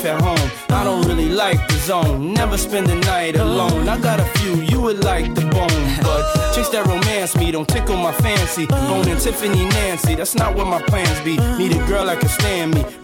Wife 0.02 0.14
at 0.14 0.22
home. 0.22 0.52
I 0.70 0.84
don't 0.84 1.06
really 1.08 1.30
like 1.30 1.68
the 1.68 1.76
zone, 1.76 2.34
never 2.34 2.58
spend 2.58 2.88
the 2.88 2.96
night 2.96 3.36
alone. 3.36 3.88
I 3.88 4.00
got 4.00 4.20
a 4.20 4.26
few 4.40 4.56
you 4.56 4.82
would 4.82 5.04
like 5.04 5.34
the 5.36 5.42
bone, 5.42 5.86
but 6.02 6.54
chicks 6.54 6.70
that 6.70 6.86
romance 6.86 7.36
me 7.36 7.52
don't 7.52 7.68
tickle 7.68 7.98
my 7.98 8.12
fancy. 8.14 8.66
Bone 8.68 9.08
and 9.08 9.20
Tiffany 9.20 9.66
Nancy, 9.66 10.16
that's 10.16 10.36
not 10.36 10.56
what 10.56 10.68
my 10.68 10.82
plans 10.82 11.20
be. 11.22 11.38
Need 11.58 11.74
a 11.74 11.88
girl 11.88 12.06
that 12.06 12.20
can 12.20 12.30
stand 12.30 12.76
me, 12.76 12.86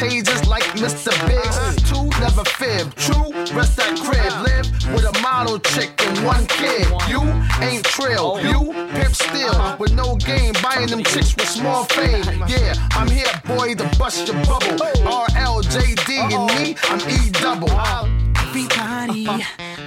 Ostentatious 0.00 0.46
like 0.46 0.62
Mr. 0.76 1.10
Biggs. 1.26 1.90
Two 1.90 2.08
never 2.20 2.44
fib. 2.44 2.94
True, 2.94 3.32
rest 3.56 3.78
at 3.80 3.98
crib. 3.98 4.32
Live 4.42 4.94
with 4.94 5.04
a 5.04 5.20
model 5.20 5.58
chick 5.58 5.90
and 5.98 6.24
one 6.24 6.46
kid. 6.46 6.86
You 7.08 7.22
ain't 7.60 7.84
trill. 7.84 8.40
You 8.40 8.72
pimp 8.94 9.14
still. 9.14 9.76
With 9.78 9.94
no 9.94 10.16
game, 10.16 10.54
buying 10.62 10.88
them 10.88 11.02
chicks 11.02 11.34
with 11.34 11.48
small 11.48 11.84
fame. 11.84 12.24
Yeah, 12.46 12.74
I'm 12.92 13.08
here, 13.08 13.26
boy, 13.44 13.74
to 13.74 13.98
bust 13.98 14.28
your 14.28 14.36
bubble. 14.44 14.78
RLJD 14.78 16.10
and 16.32 16.46
me, 16.62 16.76
I'm 16.84 17.00
E 17.10 17.30
double. 17.30 17.70
Everybody, 18.36 19.26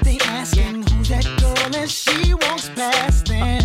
they 0.03 0.17
asking 0.25 0.83
who's 0.87 1.09
that 1.09 1.25
girl 1.39 1.75
and 1.81 1.89
she 1.89 2.33
walks 2.33 2.69
past 2.69 3.27
them. 3.27 3.60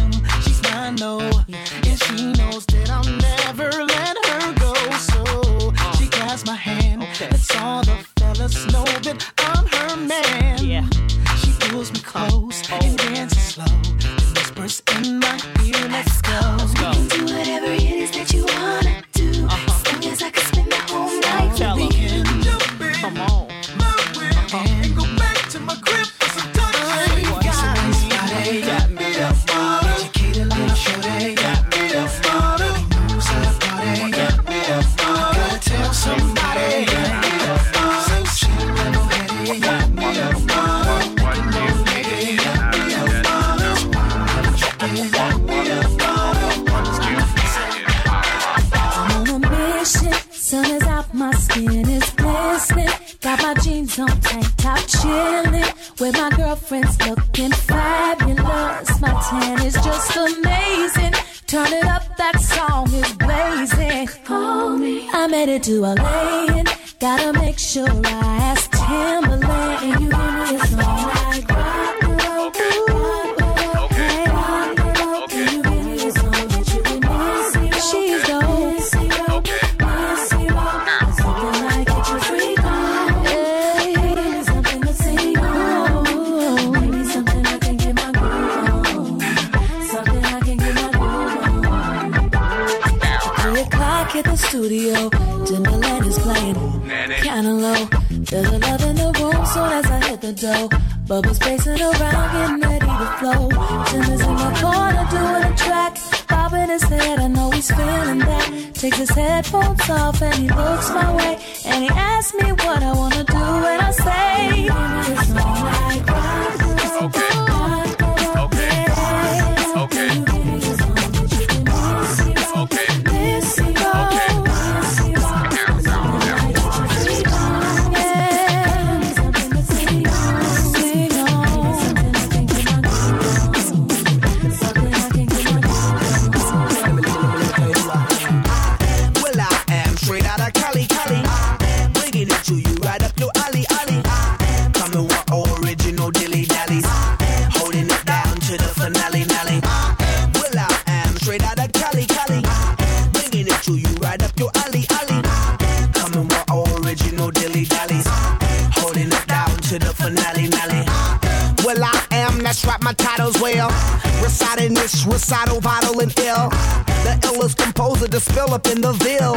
Up 168.57 168.67
in 168.69 168.81
the 168.81 168.93
Ville. 169.05 169.37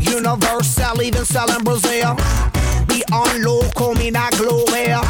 Universal, 0.00 1.02
even 1.02 1.24
selling 1.26 1.62
Brazil. 1.62 2.16
Be 2.88 3.04
on 3.12 3.42
low, 3.42 3.60
call 3.76 3.94
me 3.94 4.10
not 4.10 4.32
global. 4.32 5.02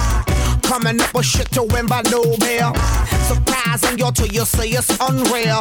Coming 0.63 1.01
up 1.01 1.15
with 1.15 1.27
shit 1.27 1.49
to 1.53 1.63
win 1.63 1.87
by 1.87 2.03
Nobel. 2.11 2.75
Surprising 3.31 3.99
you 3.99 4.11
till 4.13 4.27
you 4.27 4.45
say 4.45 4.69
it's 4.71 4.91
unreal. 5.01 5.61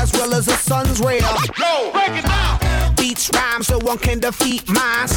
As 0.00 0.10
well 0.14 0.32
as 0.34 0.46
the 0.46 0.56
sun's 0.56 1.00
real. 1.00 1.34
Yo, 1.60 1.92
break 1.92 2.16
it 2.16 2.24
down. 2.24 2.94
Beats 2.96 3.30
rhymes 3.34 3.66
so 3.66 3.78
one 3.80 3.98
can 3.98 4.20
defeat 4.20 4.66
minds. 4.68 5.14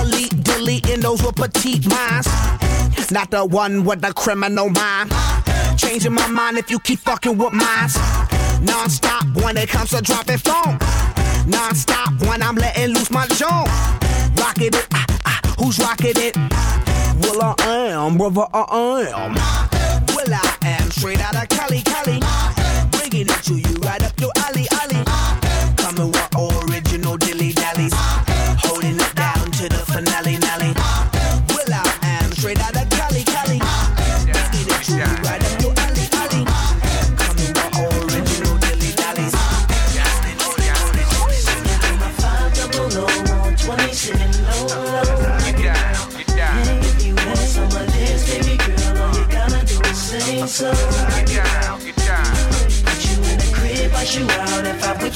Elite 0.00 0.44
deleting 0.44 1.00
those 1.00 1.22
with 1.24 1.34
petite 1.34 1.86
minds. 1.88 2.28
Not 3.10 3.30
the 3.30 3.44
one 3.44 3.84
with 3.84 4.00
the 4.00 4.12
criminal 4.12 4.70
mind. 4.70 5.10
Changing 5.76 6.12
my 6.12 6.28
mind 6.28 6.58
if 6.58 6.70
you 6.70 6.78
keep 6.78 7.00
fucking 7.00 7.36
with 7.36 7.52
mine. 7.52 7.90
Non-stop 8.62 9.24
when 9.42 9.56
it 9.56 9.68
comes 9.68 9.90
to 9.90 10.00
dropping 10.02 10.38
phone. 10.38 10.78
Non-stop 11.48 12.12
when 12.26 12.42
I'm 12.42 12.56
letting 12.56 12.92
loose 12.92 13.10
my 13.10 13.26
jaw. 13.28 13.64
Rocking 14.36 14.66
it, 14.66 14.86
ah, 14.92 15.06
ah, 15.24 15.54
who's 15.58 15.78
rocking 15.78 16.12
it? 16.16 16.36
Well, 17.22 17.54
I 17.58 17.88
am, 17.88 18.18
brother, 18.18 18.46
I 18.52 19.08
am. 19.16 19.34
Well, 20.14 20.28
I 20.30 20.56
am 20.62 20.90
straight 20.90 21.20
out 21.20 21.36
of 21.36 21.48
Cali, 21.48 21.80
Cali. 21.80 22.20
Bringing 22.90 23.28
it 23.28 23.42
to 23.44 23.54
you 23.54 23.74
right 23.80 24.02
up 24.02 24.20
your 24.20 24.32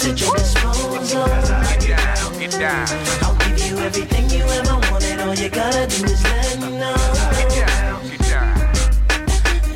if 0.05 0.09
I 0.09 0.09
whips 0.09 0.09
at 0.09 0.21
your 0.21 0.37
disposal. 0.37 1.23
I'll 3.23 3.37
give 3.37 3.59
you 3.67 3.79
everything 3.79 4.31
you 4.31 4.45
ever 4.45 4.75
wanted, 4.91 5.21
all 5.21 5.35
you 5.35 5.49
gotta 5.49 5.87
do 5.87 6.05
is 6.05 6.23
let 6.25 6.61
me 6.61 6.79
know. 6.79 6.97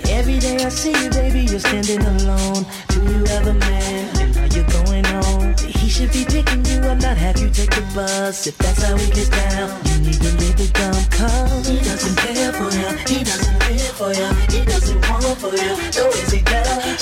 Every 0.08 0.38
day 0.38 0.64
I 0.64 0.68
see 0.68 0.92
you, 1.02 1.10
baby, 1.10 1.40
you're 1.40 1.60
standing 1.60 2.00
alone. 2.00 2.64
Do 2.88 3.00
you 3.02 3.24
have 3.26 3.46
a 3.46 3.54
man? 3.54 4.16
And 4.20 4.36
are 4.38 4.48
you 4.56 4.64
going 4.64 5.04
home? 5.04 5.54
He 5.58 5.88
should 5.88 6.12
be 6.12 6.24
picking 6.24 6.64
you 6.64 6.80
up, 6.80 6.98
not 7.00 7.16
have 7.16 7.38
you 7.38 7.50
take 7.50 7.70
the 7.70 7.82
bus. 7.94 8.46
If 8.46 8.58
that's 8.58 8.82
how 8.82 8.96
we 8.96 9.06
get 9.10 9.30
down, 9.30 9.68
you 9.86 9.98
need 10.00 10.20
to 10.20 10.32
leave 10.40 10.56
the 10.56 10.68
dumb 10.72 11.04
cause. 11.10 11.68
He 11.68 11.78
doesn't 11.78 12.16
care 12.18 12.52
for 12.52 12.70
you, 12.74 12.88
he 13.06 13.24
doesn't 13.24 13.58
live 13.68 13.94
for 13.98 14.12
you, 14.12 14.28
he 14.50 14.64
doesn't 14.64 15.00
want 15.08 15.38
for 15.38 15.54
you. 15.54 15.76
No, 15.96 16.08
is 16.08 16.32
he 16.32 16.42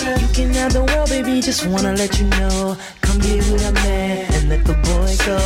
you? 0.04 0.12
You 0.20 0.28
can 0.34 0.54
have 0.54 0.72
the 0.72 0.84
world, 0.84 1.08
baby, 1.08 1.40
just 1.40 1.66
wanna 1.66 1.92
let 1.94 2.18
you 2.18 2.26
know. 2.38 2.76
Come 3.14 3.22
here 3.22 3.46
with 3.52 3.62
a 3.62 3.72
man 3.74 4.26
and 4.34 4.48
let 4.48 4.64
the 4.64 4.74
boy 4.74 5.14
go. 5.24 5.38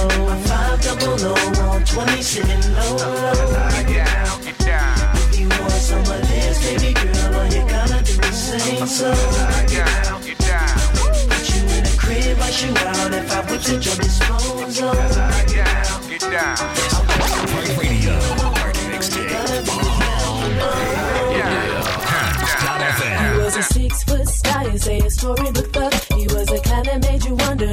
Five 0.49 0.81
double 0.81 1.21
O 1.21 1.35
on 1.69 1.85
20 1.85 2.23
sitting 2.23 2.64
low. 2.73 2.97
If 5.12 5.39
you 5.39 5.49
want 5.51 5.73
some 5.73 6.01
of 6.01 6.29
this, 6.29 6.64
baby 6.64 6.95
girl, 6.95 7.35
all 7.37 7.45
you 7.45 7.61
gotta 7.69 8.03
do 8.05 8.19
is 8.27 8.39
say 8.41 8.87
so. 8.87 9.12
Put 11.29 11.45
you 11.53 11.61
in 11.77 11.85
a 11.85 11.93
crib, 11.99 12.41
I 12.41 12.51
shoot 12.51 12.83
out 12.87 13.12
if 13.12 13.31
I 13.33 13.41
whips 13.51 13.69
at 13.69 13.85
your 13.85 13.97
disposal. 13.97 14.95
Radio. 17.77 18.16
Mixtape. 18.89 19.29
He 23.21 23.39
was 23.39 23.57
a 23.57 23.62
six 23.62 24.05
foot 24.05 24.27
stallion, 24.27 24.79
say 24.79 25.01
a 25.01 25.11
storybook 25.11 25.71
thug. 25.75 25.93
He 25.93 25.99
was 25.99 26.08
the 26.08 26.08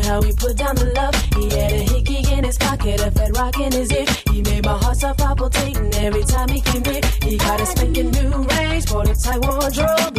how 0.05 0.21
he 0.21 0.31
put 0.33 0.55
down 0.55 0.75
the 0.75 0.85
love. 0.93 1.15
He 1.35 1.45
had 1.49 1.71
a 1.71 1.83
hickey 1.91 2.21
in 2.33 2.43
his 2.43 2.57
pocket, 2.57 3.01
a 3.01 3.11
fat 3.11 3.35
rock 3.35 3.59
in 3.59 3.71
his 3.71 3.91
ear. 3.91 4.05
He 4.31 4.41
made 4.43 4.63
my 4.63 4.77
heart 4.77 4.97
stop 4.97 5.17
palpitating 5.17 5.93
every 5.95 6.23
time 6.23 6.49
he 6.49 6.61
came 6.61 6.83
near. 6.83 7.01
He 7.23 7.37
got 7.37 7.59
a 7.59 7.65
spanking 7.65 8.11
new 8.11 8.31
range, 8.43 8.85
bought 8.91 9.09
a 9.09 9.15
tight 9.15 9.41
wardrobe. 9.41 10.14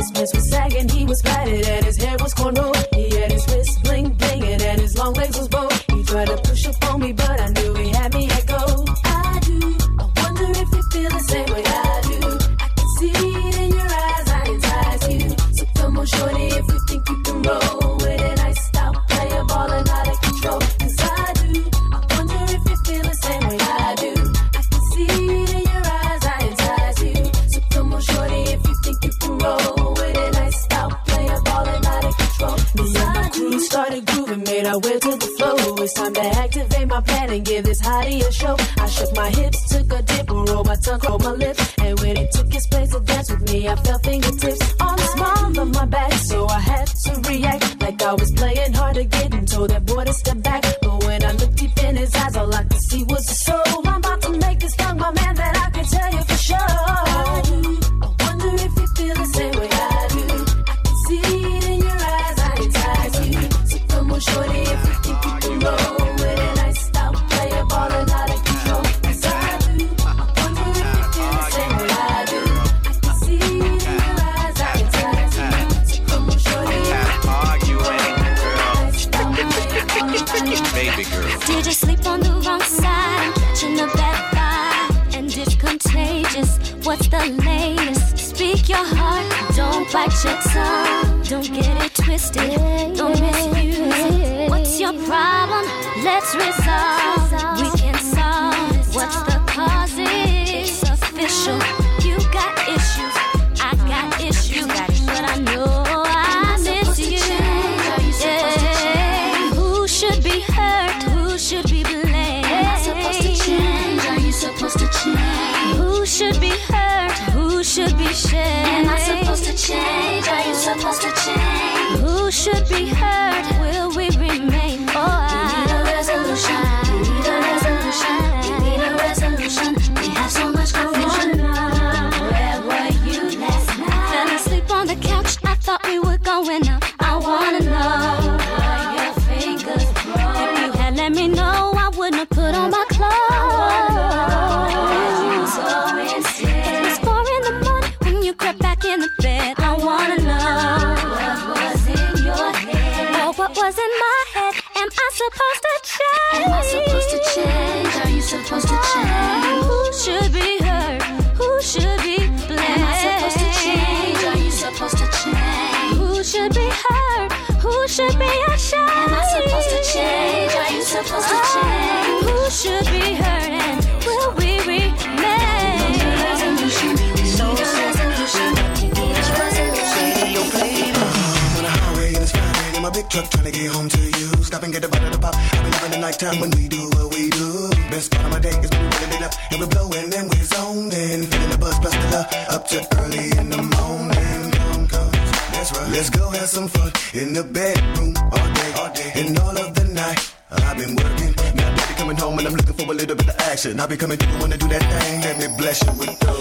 Truck 183.16 183.30
trying 183.30 183.44
to 183.46 183.50
get 183.50 183.72
home 183.72 183.88
to 183.88 184.02
you. 184.20 184.28
Stop 184.44 184.62
and 184.64 184.74
get 184.74 184.82
the 184.82 184.88
butter 184.88 185.08
to 185.08 185.18
pop. 185.18 185.34
I've 185.34 185.62
been 185.64 185.72
loving 185.72 185.90
the 185.92 186.00
nighttime 186.04 186.38
when 186.38 186.50
we 186.50 186.68
do 186.68 186.84
what 186.92 187.08
we 187.16 187.30
do. 187.30 187.72
Best 187.88 188.12
part 188.12 188.26
of 188.26 188.30
my 188.30 188.40
day 188.40 188.52
is 188.52 188.68
when 188.68 188.84
we 188.84 188.92
rolling 188.92 189.16
it 189.16 189.22
up 189.24 189.32
and 189.50 189.56
we're 189.56 189.72
blowing 189.72 190.12
and 190.12 190.28
we're 190.28 190.44
zoning. 190.44 191.24
Feeling 191.24 191.48
the 191.48 191.56
buzz 191.56 191.78
plus 191.80 191.96
the 191.96 192.08
love 192.12 192.28
up 192.52 192.68
to 192.68 192.76
early 193.00 193.32
in 193.40 193.48
the 193.48 193.56
morning. 193.56 194.52
Come, 194.52 194.84
come, 194.92 195.10
that's 195.48 195.72
right. 195.72 195.88
Let's 195.96 196.10
go 196.12 196.28
have 196.28 196.44
some 196.44 196.68
fun 196.68 196.92
in 197.16 197.32
the 197.32 197.40
bedroom 197.40 198.12
all 198.20 198.48
day, 198.52 198.70
all 198.76 198.92
day, 198.92 199.10
and 199.16 199.32
all 199.40 199.56
of 199.56 199.72
the 199.72 199.84
night. 199.96 200.20
I've 200.52 200.76
been 200.76 200.92
working, 200.92 201.32
now 201.56 201.72
baby 201.72 201.94
coming 201.96 202.18
home 202.20 202.36
and 202.36 202.48
I'm 202.48 202.52
looking 202.52 202.76
for 202.76 202.84
a 202.84 202.92
little 203.00 203.16
bit 203.16 203.32
of 203.32 203.36
action. 203.48 203.80
I'll 203.80 203.88
be 203.88 203.96
coming 203.96 204.18
through 204.18 204.44
when 204.44 204.52
I 204.52 204.58
do 204.60 204.68
that 204.68 204.84
thing. 204.92 205.24
Let 205.24 205.40
me 205.40 205.48
bless 205.56 205.80
you 205.80 205.92
with 205.96 206.20
the 206.20 206.36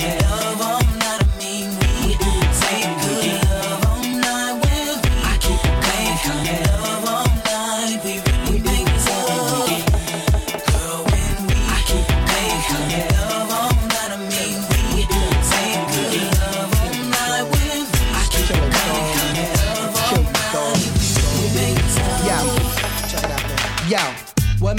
Yo, 0.00 1.21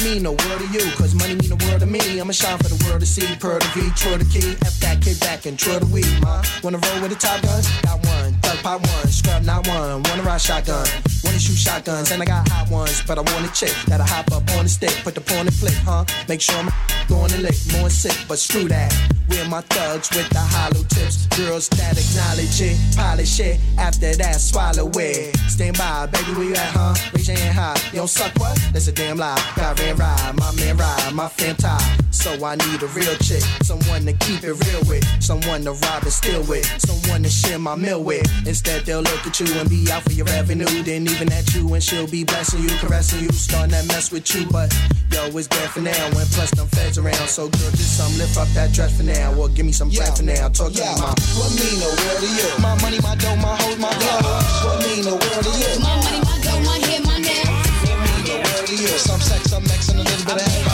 mean 0.03 0.23
the 0.23 0.31
world 0.31 0.59
to 0.59 0.67
you? 0.67 0.91
Cause 0.97 1.15
money 1.15 1.35
mean 1.35 1.49
the 1.49 1.65
world 1.65 1.79
to 1.79 1.85
me. 1.85 2.19
I'ma 2.19 2.33
shine 2.33 2.57
for 2.57 2.69
the 2.69 2.85
world 2.85 2.99
to 2.99 3.05
see. 3.05 3.27
Per 3.37 3.59
the 3.59 3.65
V, 3.73 3.89
true 3.95 4.17
the 4.17 4.25
key. 4.25 4.55
F 4.65 4.79
that 4.79 5.01
kick 5.01 5.19
back 5.19 5.45
and 5.45 5.57
true 5.57 5.79
the 5.79 5.85
weed, 5.85 6.07
ma. 6.21 6.43
Wanna 6.63 6.77
roll 6.77 7.01
with 7.01 7.11
the 7.11 7.17
top 7.17 7.41
guns? 7.41 7.67
Got 7.81 8.05
one. 8.05 8.33
Thug 8.41 8.57
pop 8.59 8.81
one. 8.81 9.07
Scrub 9.07 9.43
not 9.43 9.67
one. 9.67 10.03
Wanna 10.03 10.23
ride 10.23 10.41
shotgun. 10.41 10.87
Wanna 11.33 11.41
shoot 11.41 11.57
shotguns. 11.57 12.11
And 12.11 12.21
I 12.21 12.25
got 12.25 12.47
hot 12.47 12.69
ones. 12.69 13.01
But 13.07 13.17
I 13.17 13.21
want 13.21 13.49
a 13.49 13.51
chick 13.53 13.73
that'll 13.87 14.05
hop 14.05 14.31
up 14.31 14.47
on 14.51 14.65
the 14.65 14.69
stick. 14.69 14.93
Put 15.03 15.15
the 15.15 15.21
pawn 15.21 15.47
and 15.47 15.53
flick, 15.53 15.73
huh? 15.83 16.05
Make 16.29 16.41
sure 16.41 16.55
I'm 16.57 16.69
going 17.07 17.29
to 17.31 17.41
lick. 17.41 17.55
More 17.73 17.89
sick, 17.89 18.15
but 18.27 18.37
screw 18.37 18.67
that. 18.67 18.93
We're 19.29 19.47
my 19.49 19.61
thugs 19.61 20.11
with 20.11 20.29
the 20.29 20.39
hollow 20.39 20.83
tips. 20.89 21.25
Girls 21.35 21.69
that 21.69 21.97
acknowledge 21.97 22.61
it. 22.61 22.77
Polish 22.95 23.39
it. 23.39 23.59
After 23.79 24.13
that, 24.13 24.35
swallow 24.35 24.91
it. 24.93 25.35
Stand 25.49 25.77
by, 25.77 26.05
baby, 26.05 26.31
where 26.33 26.49
you 26.49 26.53
at, 26.53 26.69
huh? 26.69 26.93
Raise 27.15 27.27
your 27.27 27.37
hand 27.37 27.57
high. 27.57 27.89
You 27.91 27.99
don't 27.99 28.07
suck 28.07 28.35
what? 28.37 28.59
That's 28.71 28.87
a 28.87 28.91
damn 28.91 29.17
lie. 29.17 29.41
God 29.55 29.79
ran 29.79 29.95
ride, 29.95 30.37
my 30.37 30.53
man 30.55 30.77
ride, 30.77 31.13
my 31.13 31.27
fam 31.29 31.55
tie. 31.55 31.97
So 32.11 32.31
I 32.45 32.55
need 32.55 32.81
a 32.83 32.87
real 32.87 33.15
chick, 33.15 33.41
someone 33.63 34.05
to 34.05 34.13
keep 34.13 34.43
it 34.43 34.53
real 34.53 34.83
with, 34.87 35.03
someone 35.21 35.63
to 35.63 35.71
rob 35.71 36.03
and 36.03 36.11
steal 36.11 36.43
with, 36.43 36.65
someone 36.79 37.23
to 37.23 37.29
share 37.29 37.59
my 37.59 37.75
meal 37.75 38.03
with. 38.03 38.25
Instead, 38.47 38.85
they'll 38.85 39.01
look 39.01 39.25
at 39.25 39.39
you 39.39 39.47
and 39.57 39.69
be 39.69 39.91
out 39.91 40.03
for 40.03 40.11
your 40.11 40.25
revenue, 40.27 40.67
even 40.69 41.22
at 41.31 41.53
you, 41.53 41.71
and 41.73 41.83
she'll 41.83 42.07
be 42.07 42.23
blessing 42.23 42.61
you, 42.63 42.69
caressing 42.79 43.21
you, 43.21 43.31
starting 43.31 43.71
that 43.71 43.87
mess 43.87 44.11
with 44.11 44.27
you. 44.35 44.45
But 44.47 44.73
yo, 45.11 45.25
it's 45.37 45.47
bad 45.47 45.69
for 45.69 45.81
now, 45.81 46.05
and 46.05 46.29
plus 46.33 46.51
them 46.51 46.67
feds 46.67 46.97
around. 46.97 47.27
So 47.29 47.49
girl, 47.49 47.71
just 47.71 47.97
some 47.97 48.11
lift 48.17 48.37
up 48.37 48.47
that 48.49 48.73
dress 48.73 48.97
for 48.97 49.03
now, 49.03 49.33
or 49.35 49.49
give 49.49 49.65
me 49.65 49.71
some 49.71 49.89
bread 49.89 50.17
for 50.17 50.23
now. 50.23 50.49
Talk 50.49 50.73
to 50.73 50.81
me, 50.81 50.95
mom. 50.99 51.15
What 51.37 51.51
mean 51.53 51.77
the 51.79 51.89
world 51.93 52.19
to 52.19 52.27
you? 52.27 52.49
My 52.61 52.75
money, 52.81 52.99
my 52.99 53.15
dough, 53.15 53.35
my 53.37 53.55
hoes, 53.55 53.77
my 53.77 53.93
blood. 53.93 54.23
What 54.65 54.77
mean 54.83 55.03
the 55.03 55.15
world 55.15 55.43
to 55.45 55.51
you? 55.53 55.71
My 55.79 55.95
money, 56.01 56.19
my 56.25 56.35
dough, 56.41 56.61
my 56.65 56.77
hair, 56.83 57.01
my 57.05 57.17
nails. 57.21 57.47
What 57.85 57.97
mean 58.03 58.23
the 58.25 58.35
world 58.41 58.65
to 58.67 58.75
you? 58.75 58.93
Some 58.97 59.21
sex, 59.21 59.51
some 59.51 59.63
X, 59.63 59.89
and 59.89 59.99
a 59.99 60.03
little 60.03 60.25
bit 60.25 60.41
of 60.41 60.72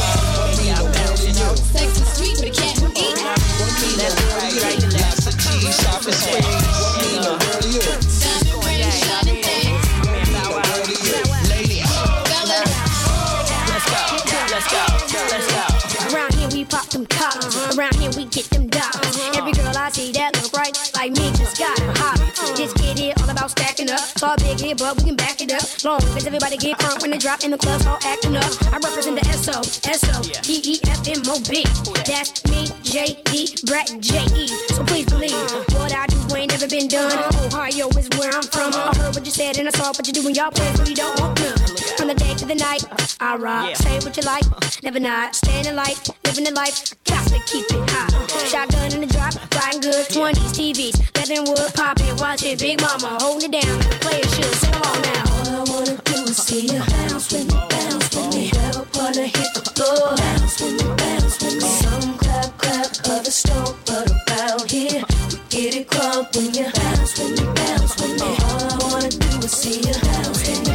Saw 24.19 24.35
big 24.35 24.59
here, 24.59 24.75
but 24.75 24.97
we 24.97 25.03
can 25.05 25.15
back 25.15 25.39
it 25.39 25.49
up. 25.53 25.63
Long 25.85 26.03
as 26.03 26.27
everybody 26.27 26.57
get 26.57 26.77
crunk 26.77 27.01
when 27.01 27.11
they 27.11 27.17
drop 27.17 27.45
in 27.45 27.51
the 27.51 27.57
club, 27.57 27.81
all 27.87 27.97
acting 28.03 28.35
up. 28.35 28.51
I 28.67 28.77
represent 28.83 29.15
the 29.15 29.23
SO, 29.31 29.63
SO, 29.63 30.41
D 30.43 30.59
E 30.61 30.79
F 30.91 31.07
M 31.07 31.23
O 31.31 31.39
B. 31.47 31.63
That's 32.03 32.43
me, 32.51 32.67
J 32.83 33.15
E, 33.31 33.55
Brett 33.63 33.87
J 34.01 34.25
E. 34.35 34.47
So 34.75 34.83
please 34.83 35.05
believe 35.05 35.31
uh-huh. 35.31 35.79
what 35.79 35.95
I 35.95 36.05
do 36.07 36.35
ain't 36.35 36.51
never 36.51 36.67
been 36.67 36.89
done. 36.89 37.13
Uh-huh. 37.13 37.47
Ohio 37.47 37.87
is 37.95 38.09
where 38.19 38.35
I'm 38.35 38.43
from. 38.43 38.73
I 38.75 38.91
heard 38.97 39.15
what 39.15 39.25
you 39.25 39.31
said 39.31 39.57
and 39.57 39.69
I 39.69 39.71
saw 39.71 39.87
what 39.87 40.05
you 40.05 40.11
do 40.11 40.27
in 40.27 40.35
y'all 40.35 40.51
plans, 40.51 40.77
but 40.77 40.89
you 40.89 40.95
don't 40.95 41.17
want 41.21 41.39
none. 41.39 41.78
From 42.09 42.17
the 42.17 42.25
day 42.25 42.33
to 42.33 42.45
the 42.47 42.55
night, 42.55 42.83
I 43.19 43.35
rock. 43.35 43.75
Say 43.75 43.99
what 43.99 44.17
you 44.17 44.23
like, 44.23 44.41
never 44.81 44.99
not. 44.99 45.35
Standing 45.35 45.75
light, 45.75 46.09
living 46.25 46.43
the 46.43 46.51
life, 46.57 46.95
got 47.03 47.21
to 47.27 47.37
keep 47.45 47.69
it 47.69 47.89
hot. 47.91 48.09
Shotgun 48.49 48.93
in 48.97 49.01
the 49.01 49.13
drop, 49.13 49.37
riding 49.53 49.81
good, 49.81 50.07
20s, 50.09 50.49
TVs, 50.57 50.97
letting 51.13 51.45
wood 51.45 51.69
pop 51.75 52.01
it, 52.01 52.19
watching 52.19 52.57
Big 52.57 52.81
Mama 52.81 53.21
holding 53.21 53.53
it 53.53 53.61
down. 53.61 53.77
The 53.77 53.97
players 54.01 54.33
should 54.33 54.55
sing 54.57 54.73
along 54.73 55.01
now. 55.05 55.21
All 55.29 55.53
I 55.53 55.69
wanna 55.69 56.01
do 56.01 56.17
is 56.25 56.37
see 56.37 56.65
you 56.73 56.81
bounce 56.81 57.29
with 57.29 57.45
me, 57.45 57.59
bounce 57.69 58.09
with 58.09 58.33
me. 58.33 58.49
Never 58.57 58.85
wanna 58.97 59.29
hit 59.29 59.49
the 59.53 59.61
floor. 59.69 60.17
Bounce 60.17 60.61
with 60.65 60.81
me, 60.81 60.89
bounce 60.97 61.37
with 61.45 61.61
me. 61.61 61.69
Some 61.77 62.17
clap, 62.17 62.57
clap, 62.57 62.89
others 63.05 63.37
stomp, 63.37 63.77
but 63.85 64.09
around 64.09 64.65
here 64.65 65.05
we 65.29 65.37
get 65.53 65.77
it 65.77 65.85
crunk 65.85 66.33
when 66.33 66.57
you 66.57 66.65
bounce 66.73 67.13
with 67.21 67.37
me, 67.37 67.45
bounce 67.53 67.93
with 68.01 68.17
me. 68.17 68.33
All 68.49 68.65
I 68.65 68.77
wanna 68.89 69.13
do 69.13 69.45
is 69.45 69.53
see 69.53 69.77
you 69.77 69.93
bounce 69.93 70.41
with 70.41 70.57
me, 70.65 70.68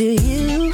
to 0.00 0.14
you? 0.14 0.72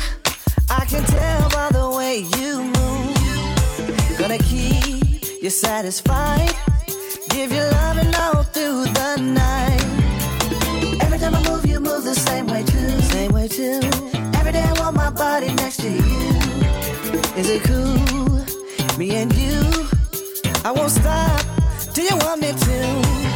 I 0.70 0.84
can 0.84 1.02
tell 1.02 1.48
by 1.50 1.68
the 1.72 1.90
way 1.98 2.18
you 2.38 2.62
move. 2.78 4.18
Gonna 4.18 4.38
keep 4.38 5.42
you 5.42 5.50
satisfied. 5.50 6.54
Give 7.30 7.50
you 7.50 7.64
love 7.78 7.96
and 7.98 8.14
all 8.14 8.44
through 8.44 8.84
the 8.84 9.16
night. 9.16 9.82
Every 11.02 11.18
time 11.18 11.34
I 11.34 11.42
move, 11.50 11.66
you 11.66 11.80
move 11.80 12.04
the 12.04 12.14
same 12.14 12.46
way 12.46 12.62
too. 12.62 12.90
Same 13.14 13.32
way 13.32 13.48
too. 13.48 13.80
Every 14.38 14.52
day 14.52 14.62
I 14.62 14.74
want 14.78 14.94
my 14.94 15.10
body 15.10 15.52
next 15.54 15.78
to 15.78 15.90
you. 15.90 16.22
Is 17.40 17.48
it 17.50 17.62
cool? 17.64 18.96
Me 18.96 19.10
and 19.16 19.34
you. 19.34 19.60
I 20.64 20.70
won't 20.70 20.92
stop. 20.92 21.42
Do 21.94 22.02
you 22.02 22.16
want 22.18 22.42
me 22.42 22.52
to? 22.52 23.35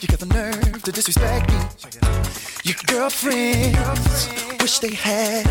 you 0.00 0.08
got 0.08 0.20
the 0.20 0.26
nerve 0.26 0.82
to 0.82 0.92
disrespect 0.92 1.50
me. 1.50 1.58
Your 2.62 2.76
girlfriends 2.86 4.28
wish 4.60 4.78
they 4.78 4.94
had 4.94 5.47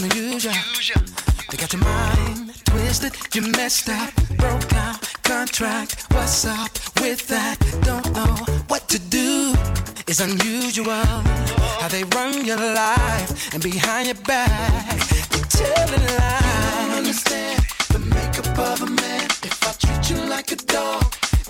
gonna 0.00 0.14
use 0.14 0.44
ya. 0.44 0.52
They 1.50 1.56
got 1.56 1.72
your 1.72 1.82
mind 1.82 2.52
twisted, 2.66 3.12
you 3.34 3.42
messed 3.52 3.88
up, 3.88 4.12
broke 4.36 4.74
out, 4.74 5.00
contract. 5.22 6.04
What's 6.12 6.44
up 6.44 6.70
with 7.00 7.26
that? 7.28 7.56
Don't 7.80 8.12
know 8.12 8.34
what 8.68 8.88
to 8.90 8.98
do. 8.98 9.54
It's 10.06 10.20
unusual 10.20 11.06
how 11.80 11.88
they 11.88 12.04
run 12.04 12.44
your 12.44 12.58
life 12.58 13.54
and 13.54 13.62
behind 13.62 14.06
your 14.08 14.20
back 14.26 14.98
you're 15.32 15.50
telling 15.64 16.06
lies. 16.18 16.88
You 16.88 16.96
understand 17.00 17.64
the 17.88 18.00
makeup 18.00 18.58
of 18.58 18.82
a 18.82 18.90
man. 19.00 19.28
If 19.48 19.58
I 19.64 19.72
treat 19.82 20.10
you 20.10 20.18
like 20.28 20.52
a 20.52 20.56
dog, 20.56 21.04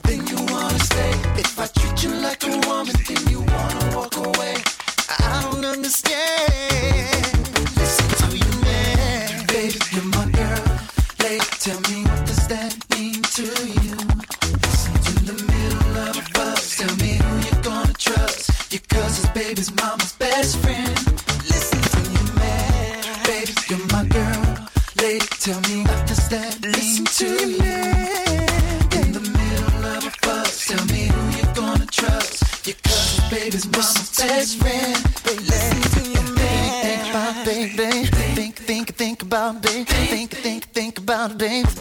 then 0.05 0.25
you 0.29 0.37
wanna 0.53 0.79
stay. 0.79 1.15
If 1.43 1.59
I 1.59 1.67
treat 1.67 2.05
you 2.05 2.11
like 2.15 2.45
a 2.45 2.55
woman, 2.69 2.95
then 3.09 3.23
you 3.29 3.41
wanna 3.41 3.97
walk 3.97 4.17
away. 4.17 4.55
I 5.19 5.51
don't 5.51 5.65
understand. 5.65 6.76
days 41.37 41.76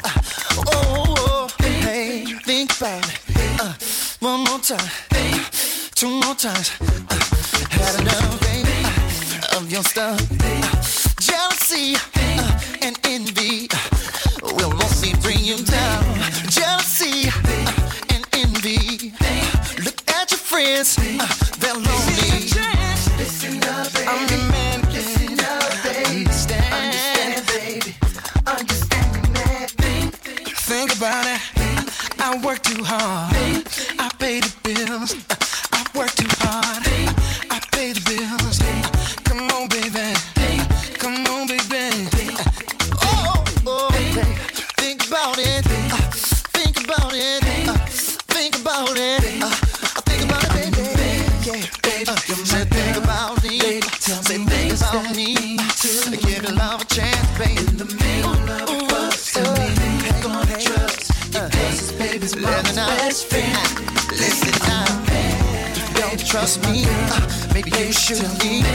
should 68.06 68.40
be. 68.40 68.75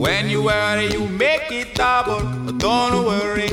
When 0.00 0.30
you 0.30 0.44
worry, 0.44 0.86
you 0.86 1.06
make 1.06 1.52
it 1.52 1.74
double. 1.74 2.20
Don't 2.56 3.04
worry. 3.04 3.50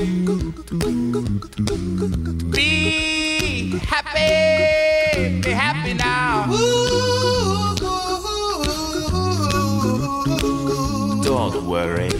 Be 2.49 3.77
happy. 3.79 5.41
Be 5.41 5.51
happy 5.51 5.93
now. 5.93 6.45
Don't 11.21 11.65
worry. 11.67 12.11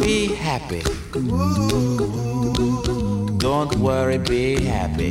Be 0.00 0.34
happy. 0.34 0.82
Don't 3.36 3.76
worry, 3.76 4.16
be 4.16 4.64
happy. 4.64 5.10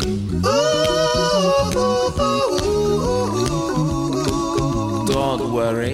Don't 5.05 5.53
worry. 5.53 5.93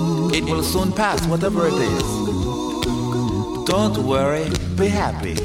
It 0.33 0.45
will 0.45 0.63
soon 0.63 0.93
pass, 0.93 1.25
whatever 1.27 1.67
it 1.67 1.73
is. 1.73 2.03
Don't 3.65 3.97
worry, 3.97 4.49
be 4.75 4.87
happy. 4.87 5.35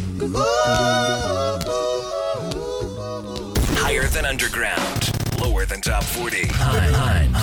Higher 3.82 4.07
than 4.07 4.24
underground. 4.24 5.41
Lower 5.41 5.64
than 5.66 5.80
top 5.80 6.05
40. 6.05 6.47
Heinz. 6.47 7.37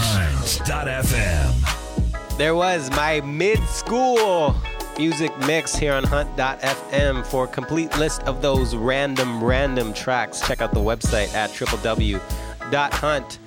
Hunt.fm. 0.59 2.37
There 2.37 2.55
was 2.55 2.89
my 2.91 3.19
mid 3.21 3.59
school 3.67 4.55
music 4.97 5.37
mix 5.39 5.75
here 5.75 5.93
on 5.93 6.05
hunt.fm. 6.05 7.25
For 7.25 7.43
a 7.43 7.47
complete 7.47 7.97
list 7.97 8.23
of 8.23 8.41
those 8.41 8.73
random, 8.73 9.43
random 9.43 9.93
tracks, 9.93 10.39
check 10.47 10.61
out 10.61 10.73
the 10.73 10.79
website 10.79 11.33
at 11.33 11.49
www.hunt.fm. 11.49 13.39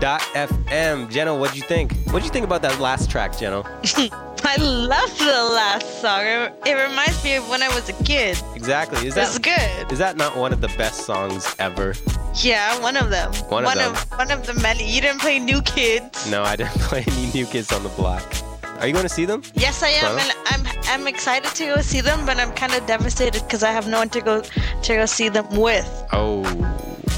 Jenna, 0.00 1.34
what'd 1.34 1.56
you 1.56 1.62
think? 1.62 1.92
What'd 2.06 2.24
you 2.24 2.30
think 2.30 2.44
about 2.44 2.62
that 2.62 2.78
last 2.80 3.10
track, 3.10 3.38
Jenna? 3.38 3.62
I 4.44 4.56
love 4.56 5.18
the 5.18 5.24
last 5.24 6.00
song. 6.00 6.20
It, 6.66 6.72
reminds 6.72 7.24
me 7.24 7.36
of 7.36 7.48
when 7.48 7.62
I 7.62 7.68
was 7.68 7.88
a 7.88 8.04
kid. 8.04 8.40
Exactly. 8.54 9.06
Is 9.06 9.16
It's 9.16 9.38
that 9.38 9.42
good. 9.42 9.92
Is 9.92 9.98
that 9.98 10.16
not 10.16 10.36
one 10.36 10.52
of 10.52 10.60
the 10.60 10.68
best 10.68 11.06
songs 11.06 11.56
ever? 11.58 11.94
Yeah, 12.34 12.78
one 12.80 12.96
of 12.96 13.10
them. 13.10 13.32
One 13.48 13.64
of 13.64 13.74
them. 13.74 13.92
Of, 13.92 14.10
one 14.12 14.30
of 14.30 14.46
the 14.46 14.54
many. 14.54 14.88
You 14.88 15.00
didn't 15.00 15.20
play 15.20 15.38
New 15.38 15.62
Kids. 15.62 16.30
No, 16.30 16.42
I 16.42 16.54
didn't 16.54 16.72
play 16.80 17.02
any 17.06 17.26
new 17.32 17.46
kids 17.46 17.72
on 17.72 17.82
the 17.82 17.88
block. 17.90 18.22
Are 18.80 18.86
you 18.86 18.92
going 18.92 19.04
to 19.06 19.12
see 19.12 19.24
them? 19.24 19.42
Yes, 19.54 19.82
I 19.82 19.88
am, 19.88 20.18
and 20.18 20.32
I'm 20.46 20.66
I'm 20.88 21.06
excited 21.08 21.50
to 21.54 21.74
go 21.74 21.80
see 21.80 22.02
them, 22.02 22.26
but 22.26 22.36
I'm 22.36 22.52
kind 22.52 22.74
of 22.74 22.86
devastated 22.86 23.42
because 23.42 23.62
I 23.62 23.72
have 23.72 23.88
no 23.88 23.98
one 23.98 24.10
to 24.10 24.20
go 24.20 24.42
to 24.42 24.94
go 24.94 25.06
see 25.06 25.30
them 25.30 25.48
with. 25.56 25.88
Oh. 26.12 26.42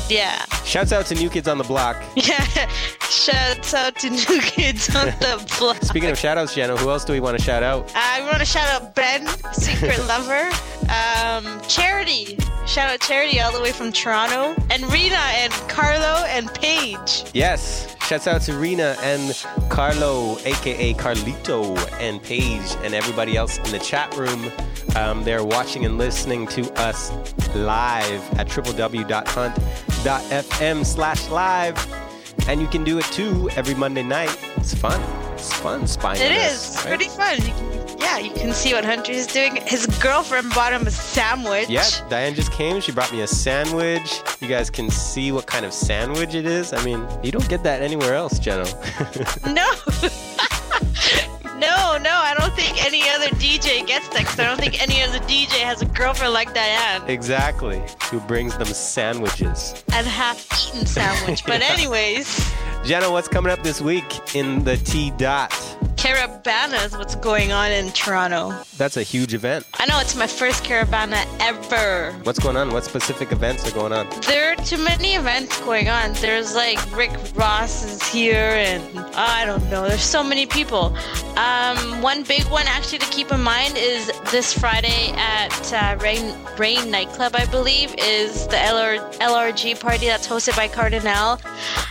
Yeah, 0.09 0.45
Shouts 0.65 0.93
out 0.93 1.07
to 1.07 1.15
New 1.15 1.31
Kids 1.31 1.49
on 1.49 1.57
the 1.59 1.65
Block. 1.65 1.97
yeah. 2.15 2.69
Shouts 3.09 3.73
out 3.73 3.97
to 3.97 4.11
New 4.11 4.41
Kids 4.41 4.95
on 4.95 5.07
the 5.21 5.57
block. 5.59 5.83
Speaking 5.83 6.11
of 6.11 6.19
shout 6.19 6.37
outs, 6.37 6.55
Jenna, 6.55 6.77
who 6.77 6.91
else 6.91 7.05
do 7.05 7.13
we 7.15 7.21
want 7.21 7.39
to 7.39 7.43
shout 7.45 7.63
out? 7.63 7.91
I 7.95 8.21
want 8.23 8.39
to 8.39 8.45
shout 8.45 8.69
out 8.69 8.95
Ben, 8.95 9.27
Secret 9.53 9.99
Lover, 10.07 10.51
um, 10.91 11.61
Charity. 11.69 12.39
Shout 12.67 12.91
out 12.91 13.01
Charity 13.01 13.41
all 13.41 13.51
the 13.51 13.63
way 13.63 13.73
from 13.73 13.93
Toronto, 13.93 14.55
and 14.71 14.83
Rita 14.93 15.17
and 15.17 15.53
Carlo 15.71 16.23
and 16.27 16.53
Paige. 16.53 17.25
Yes. 17.33 17.97
Shouts 18.07 18.27
out 18.27 18.43
to 18.43 18.55
Rena 18.55 18.97
and 19.03 19.35
Carlo, 19.71 20.39
aka 20.45 20.93
Carlito, 20.95 21.77
and 22.01 22.23
Paige, 22.23 22.77
and 22.83 22.95
everybody 22.95 23.37
else 23.37 23.57
in 23.59 23.71
the 23.71 23.79
chat 23.79 24.15
room. 24.17 24.51
Um, 24.97 25.25
they're 25.25 25.45
watching 25.45 25.85
and 25.85 25.97
listening 25.99 26.47
to 26.49 26.71
us 26.81 27.11
live 27.55 28.23
at 28.39 28.49
www.hunt.fm 30.05 30.85
slash 30.85 31.29
live. 31.29 31.95
And 32.49 32.61
you 32.63 32.67
can 32.69 32.85
do 32.85 32.99
it 32.99 33.05
too 33.07 33.51
every 33.57 33.75
Monday 33.75 34.03
night. 34.03 34.37
It's 34.57 34.75
fun. 34.75 35.01
It's 35.35 35.53
fun 35.53 35.87
spying 35.87 36.21
It 36.21 36.33
is 36.33 36.53
us, 36.53 36.77
right? 36.85 36.97
pretty 36.97 37.09
fun. 37.09 37.37
You 37.39 37.53
can, 37.53 37.99
yeah, 37.99 38.19
you 38.19 38.31
can 38.33 38.53
see 38.53 38.73
what 38.73 38.85
Hunter 38.85 39.13
is 39.13 39.27
doing. 39.27 39.57
His 39.67 39.87
girlfriend 40.01 40.53
bought 40.55 40.73
him 40.73 40.87
a 40.87 40.91
sandwich. 40.91 41.69
Yeah, 41.69 41.85
Diane 42.09 42.35
just 42.35 42.51
came. 42.53 42.81
She 42.81 42.91
brought 42.93 43.13
me 43.13 43.21
a 43.21 43.27
sandwich. 43.27 44.21
You 44.41 44.49
guys 44.49 44.71
can 44.71 44.91
see 44.91 45.31
what 45.31 45.47
kind 45.47 45.65
of 45.67 45.73
sandwich 45.73 46.35
it 46.35 46.47
is. 46.47 46.73
I 46.73 46.83
mean, 46.85 47.07
you 47.23 47.31
don't 47.33 47.49
get 47.49 47.63
that 47.65 47.83
anywhere 47.83 48.15
else, 48.15 48.39
Jeno. 48.41 48.67
No. 49.49 49.53
no, 49.55 51.38
any 52.89 53.03
other 53.11 53.29
DJ 53.37 53.87
gets 53.87 54.09
that 54.09 54.25
'cause 54.25 54.39
I 54.41 54.45
don't 54.45 54.59
think 54.59 54.81
any 54.83 55.03
other 55.03 55.19
DJ 55.27 55.61
has 55.61 55.83
a 55.83 55.85
girlfriend 55.85 56.33
like 56.33 56.55
Diane. 56.55 57.03
exactly. 57.07 57.83
Who 58.11 58.19
brings 58.21 58.57
them 58.57 58.67
sandwiches? 58.69 59.75
And 59.93 60.07
half-eaten 60.07 60.87
sandwich. 60.87 61.45
But 61.47 61.61
Yeah. 61.61 61.67
anyways, 61.75 62.27
Jenna, 62.85 63.11
what's 63.11 63.29
coming 63.29 63.53
up 63.53 63.63
this 63.63 63.81
week 63.83 64.35
in 64.35 64.65
the 64.65 64.77
T 64.79 65.11
dot? 65.19 65.53
Caribana 65.99 66.87
is 66.87 66.97
what's 66.97 67.17
going 67.17 67.51
on 67.51 67.73
in 67.73 67.91
Toronto. 67.91 68.55
That's 68.77 68.97
a 68.97 69.03
huge 69.03 69.35
event. 69.35 69.67
I 69.81 69.87
know 69.87 69.99
it's 69.99 70.15
my 70.15 70.29
first 70.29 70.63
Caribana 70.63 71.27
ever. 71.41 72.13
What's 72.23 72.39
going 72.39 72.57
on? 72.57 72.73
What 72.73 72.85
specific 72.85 73.33
events 73.33 73.67
are 73.67 73.75
going 73.75 73.93
on? 73.93 74.09
There 74.29 74.53
are 74.53 74.57
too 74.65 74.79
many 74.79 75.15
events 75.17 75.61
going 75.63 75.89
on. 75.89 76.13
There's 76.15 76.55
like 76.55 76.79
Rick 76.97 77.11
Ross 77.35 77.85
is 77.85 78.01
here, 78.07 78.37
and 78.37 78.97
I 79.17 79.45
don't 79.45 79.69
know. 79.71 79.89
There's 79.89 80.01
so 80.01 80.23
many 80.23 80.47
people. 80.47 80.97
Um, 81.37 82.01
one 82.01 82.23
big 82.23 82.45
one 82.45 82.67
actually 82.69 82.99
to 82.99 83.11
keep 83.11 83.33
in 83.33 83.41
mind 83.41 83.75
is 83.77 84.07
this 84.31 84.53
Friday 84.53 85.13
at 85.17 85.73
uh, 85.73 85.99
Rain 86.01 86.33
Rain 86.57 86.93
nightclub, 86.93 87.35
I 87.35 87.47
believe, 87.47 87.93
is 87.99 88.47
the 88.47 88.57
LR, 88.57 88.99
LRG 89.15 89.81
party 89.81 90.07
that's 90.07 90.29
hosted 90.29 90.55
by 90.57 90.69
Kardinal. 90.69 91.41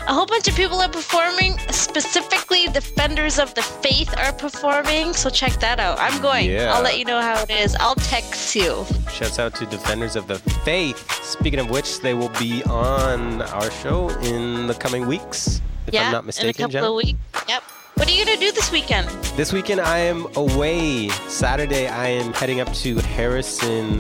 A 0.08 0.14
whole 0.14 0.26
bunch 0.26 0.48
of 0.48 0.56
people 0.56 0.80
are 0.80 0.90
performing. 0.90 1.58
Specifically, 1.72 2.68
Defenders 2.68 3.38
of 3.38 3.54
the 3.54 3.62
Faith 3.62 3.97
are 4.06 4.34
performing. 4.34 5.14
So 5.14 5.30
check 5.30 5.54
that 5.60 5.80
out. 5.80 5.98
I'm 6.00 6.22
going. 6.22 6.50
Yeah. 6.50 6.74
I'll 6.74 6.84
let 6.84 7.00
you 7.00 7.06
know 7.06 7.22
how 7.22 7.42
it 7.42 7.50
is. 7.50 7.76
I'll 7.80 7.96
text 7.96 8.56
you. 8.56 8.86
Shouts 9.12 9.40
out 9.40 9.56
to 9.56 9.66
Defenders 9.66 10.16
of 10.16 10.28
the 10.28 10.40
Faith. 10.64 11.12
Speaking 11.24 11.60
of 11.60 11.70
which, 11.70 12.02
they 12.02 12.14
will 12.14 12.32
be 12.40 12.64
on 12.64 13.42
our 13.42 13.72
show 13.72 14.10
in 14.20 14.68
the 14.68 14.74
coming 14.74 15.08
weeks, 15.08 15.62
if 15.88 15.94
yeah, 15.94 16.08
I'm 16.08 16.12
not 16.12 16.26
mistaken. 16.26 16.66
in 16.66 16.70
a 16.70 16.74
couple 16.74 16.98
of 16.98 17.06
weeks. 17.06 17.20
Yep. 17.48 17.64
What 17.96 18.08
are 18.08 18.12
you 18.12 18.26
gonna 18.26 18.38
do 18.38 18.52
this 18.52 18.72
weekend? 18.72 19.10
This 19.36 19.52
weekend 19.52 19.82
I 19.82 19.98
am 20.00 20.28
away. 20.36 21.10
Saturday 21.28 21.88
I 21.88 22.08
am 22.10 22.32
heading 22.34 22.60
up 22.60 22.72
to 22.76 23.00
Harrison 23.00 24.00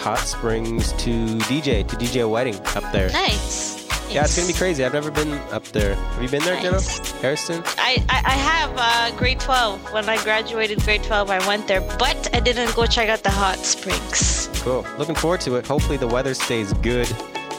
Hot 0.00 0.18
Springs 0.20 0.92
to 0.94 1.10
DJ, 1.44 1.86
to 1.86 1.96
DJ 1.96 2.22
a 2.22 2.28
wedding 2.28 2.54
up 2.74 2.90
there. 2.92 3.10
Nice. 3.10 3.77
Yeah, 4.10 4.24
it's 4.24 4.36
gonna 4.36 4.48
be 4.48 4.54
crazy. 4.54 4.84
I've 4.84 4.94
never 4.94 5.10
been 5.10 5.32
up 5.52 5.64
there. 5.64 5.94
Have 5.94 6.22
you 6.22 6.28
been 6.28 6.42
there, 6.42 6.60
Jenna? 6.60 6.80
Harrison? 7.20 7.62
I, 7.76 8.02
I, 8.08 8.22
I 8.24 8.30
have 8.30 8.72
uh, 8.76 9.16
grade 9.18 9.38
12. 9.40 9.92
When 9.92 10.08
I 10.08 10.22
graduated 10.24 10.82
grade 10.82 11.02
12, 11.02 11.30
I 11.30 11.46
went 11.46 11.68
there, 11.68 11.82
but 11.98 12.34
I 12.34 12.40
didn't 12.40 12.74
go 12.74 12.86
check 12.86 13.08
out 13.08 13.22
the 13.22 13.30
hot 13.30 13.58
springs. 13.58 14.48
Cool. 14.62 14.84
Looking 14.98 15.14
forward 15.14 15.40
to 15.42 15.56
it. 15.56 15.66
Hopefully 15.66 15.98
the 15.98 16.08
weather 16.08 16.34
stays 16.34 16.72
good 16.74 17.10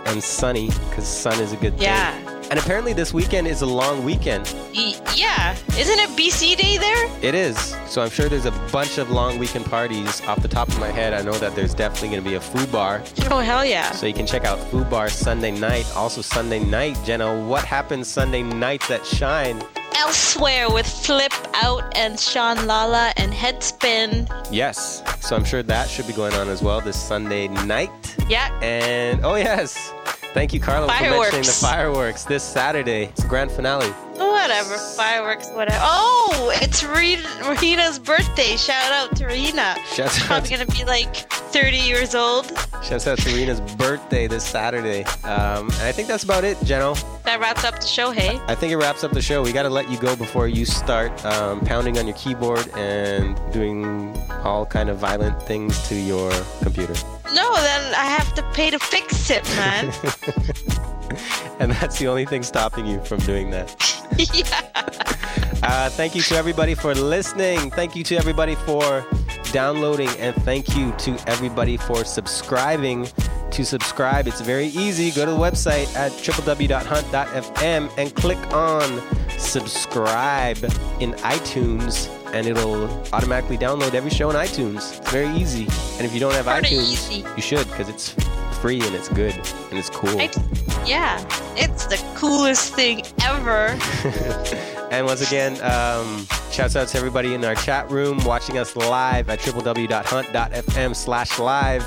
and 0.05 0.23
sunny, 0.23 0.67
because 0.89 1.07
sun 1.07 1.39
is 1.39 1.53
a 1.53 1.57
good 1.57 1.73
thing. 1.73 1.83
Yeah. 1.83 2.38
And 2.49 2.57
apparently 2.57 2.93
this 2.93 3.13
weekend 3.13 3.47
is 3.47 3.61
a 3.61 3.65
long 3.65 4.03
weekend. 4.03 4.53
Y- 4.75 4.95
yeah. 5.15 5.55
Isn't 5.77 5.99
it 5.99 6.09
BC 6.17 6.57
Day 6.57 6.77
there? 6.77 7.09
It 7.21 7.35
is. 7.35 7.57
So 7.85 8.01
I'm 8.01 8.09
sure 8.09 8.27
there's 8.27 8.45
a 8.45 8.51
bunch 8.71 8.97
of 8.97 9.11
long 9.11 9.37
weekend 9.37 9.65
parties. 9.65 10.21
Off 10.25 10.41
the 10.41 10.47
top 10.47 10.67
of 10.67 10.79
my 10.79 10.87
head, 10.89 11.13
I 11.13 11.21
know 11.21 11.33
that 11.33 11.55
there's 11.55 11.73
definitely 11.75 12.09
going 12.09 12.23
to 12.23 12.29
be 12.29 12.35
a 12.35 12.41
food 12.41 12.71
bar. 12.71 13.03
Oh, 13.29 13.39
hell 13.39 13.63
yeah. 13.63 13.91
So 13.91 14.07
you 14.07 14.13
can 14.13 14.25
check 14.25 14.45
out 14.45 14.57
Food 14.71 14.89
Bar 14.89 15.09
Sunday 15.09 15.51
night. 15.51 15.85
Also 15.95 16.21
Sunday 16.21 16.59
night, 16.63 16.97
Jenna, 17.05 17.39
what 17.45 17.63
happens 17.63 18.07
Sunday 18.07 18.41
nights 18.41 18.89
at 18.89 19.05
Shine? 19.05 19.61
Elsewhere 19.95 20.69
with 20.71 20.87
Flip 20.87 21.33
Out 21.55 21.95
and 21.95 22.19
Sean 22.19 22.65
Lala 22.65 23.13
and 23.17 23.31
Headspin. 23.33 24.27
Yes. 24.51 25.03
So 25.19 25.35
I'm 25.35 25.43
sure 25.43 25.61
that 25.61 25.87
should 25.89 26.07
be 26.07 26.13
going 26.13 26.33
on 26.33 26.47
as 26.47 26.63
well 26.63 26.81
this 26.81 26.99
Sunday 26.99 27.47
night. 27.47 27.91
Yeah. 28.27 28.57
And 28.61 29.23
oh 29.25 29.35
yes, 29.35 29.91
thank 30.33 30.53
you, 30.53 30.59
Carlo, 30.59 30.87
for 30.87 30.93
mentioning 30.93 31.19
the 31.19 31.51
Fireworks. 31.51 31.61
fireworks 31.61 32.23
this 32.23 32.43
Saturday. 32.43 33.03
It's 33.05 33.23
grand 33.25 33.51
finale. 33.51 33.89
Whatever. 34.19 34.77
Fireworks, 34.77 35.49
whatever. 35.51 35.79
Oh, 35.81 36.51
it's 36.55 36.83
Rita, 36.83 38.01
birthday. 38.03 38.57
Shout 38.57 38.91
out 38.91 39.15
to 39.17 39.27
Rita. 39.27 39.77
Shouts 39.93 40.21
out 40.21 40.27
Probably 40.27 40.49
going 40.49 40.67
to 40.67 40.75
be 40.75 40.83
like 40.83 41.15
30 41.15 41.77
years 41.77 42.15
old. 42.15 42.47
Shout 42.83 43.07
out 43.07 43.17
to 43.17 43.21
Serena's 43.21 43.61
birthday 43.75 44.27
this 44.27 44.43
Saturday. 44.43 45.03
Um, 45.23 45.67
and 45.67 45.81
I 45.83 45.91
think 45.91 46.07
that's 46.07 46.23
about 46.23 46.43
it, 46.43 46.57
Jeno. 46.57 46.97
That 47.23 47.39
wraps 47.39 47.63
up 47.63 47.79
the 47.79 47.87
show, 47.87 48.11
hey? 48.11 48.39
I 48.47 48.55
think 48.55 48.71
it 48.73 48.77
wraps 48.77 49.03
up 49.03 49.11
the 49.11 49.21
show. 49.21 49.41
We 49.41 49.53
got 49.53 49.63
to 49.63 49.69
let 49.69 49.89
you 49.89 49.99
go 49.99 50.15
before 50.15 50.47
you 50.47 50.65
start 50.65 51.23
um, 51.25 51.61
pounding 51.61 51.97
on 51.97 52.07
your 52.07 52.15
keyboard 52.17 52.67
and 52.75 53.39
doing 53.53 54.17
all 54.43 54.65
kind 54.65 54.89
of 54.89 54.97
violent 54.97 55.41
things 55.43 55.87
to 55.87 55.95
your 55.95 56.31
computer. 56.61 56.95
No, 57.33 57.53
then 57.55 57.93
I 57.93 58.05
have 58.05 58.33
to 58.35 58.43
pay 58.53 58.69
to 58.71 58.79
fix 58.79 59.29
it, 59.29 59.43
man. 59.55 59.93
and 61.59 61.71
that's 61.73 61.99
the 61.99 62.07
only 62.07 62.25
thing 62.25 62.43
stopping 62.43 62.85
you 62.85 63.03
from 63.03 63.19
doing 63.21 63.49
that. 63.51 63.69
yeah. 64.33 64.61
Uh, 65.61 65.89
thank 65.89 66.15
you 66.15 66.21
to 66.21 66.35
everybody 66.35 66.73
for 66.73 66.95
listening. 66.95 67.71
Thank 67.71 67.95
you 67.95 68.03
to 68.05 68.15
everybody 68.15 68.55
for 68.55 69.05
downloading. 69.51 70.09
And 70.19 70.35
thank 70.43 70.75
you 70.75 70.91
to 70.99 71.17
everybody 71.27 71.77
for 71.77 72.03
subscribing. 72.05 73.07
To 73.51 73.65
subscribe, 73.65 74.27
it's 74.27 74.41
very 74.41 74.67
easy. 74.67 75.11
Go 75.11 75.25
to 75.25 75.31
the 75.31 75.37
website 75.37 75.93
at 75.95 76.11
www.hunt.fm 76.11 77.91
and 77.97 78.15
click 78.15 78.37
on 78.53 79.01
subscribe 79.39 80.63
in 80.99 81.13
iTunes, 81.13 82.07
and 82.33 82.45
it'll 82.47 82.85
automatically 83.13 83.57
download 83.57 83.93
every 83.93 84.11
show 84.11 84.29
in 84.29 84.35
iTunes. 84.35 84.97
It's 84.99 85.09
very 85.11 85.29
easy. 85.35 85.67
And 85.97 86.05
if 86.05 86.13
you 86.13 86.19
don't 86.19 86.33
have 86.33 86.45
Pretty 86.45 86.75
iTunes, 86.77 86.91
easy. 86.91 87.25
you 87.35 87.41
should 87.41 87.67
because 87.69 87.89
it's 87.89 88.11
free 88.61 88.81
and 88.81 88.93
it's 88.95 89.09
good 89.09 89.33
and 89.69 89.79
it's 89.79 89.89
cool. 89.89 90.15
Right? 90.15 90.35
Yeah. 90.85 91.23
It's 91.55 91.85
the 91.85 91.97
coolest 92.15 92.73
thing 92.75 93.03
ever. 93.23 93.77
And 94.91 95.05
once 95.05 95.21
again, 95.21 95.53
um, 95.61 96.25
shouts 96.51 96.75
out 96.75 96.87
to 96.87 96.97
everybody 96.97 97.35
in 97.35 97.45
our 97.45 97.53
chat 97.53 97.87
room 97.91 98.17
watching 98.25 98.57
us 98.57 98.75
live 98.75 99.29
at 99.29 99.37
www.hunt.fm 99.37 100.95
slash 100.95 101.37
live. 101.37 101.83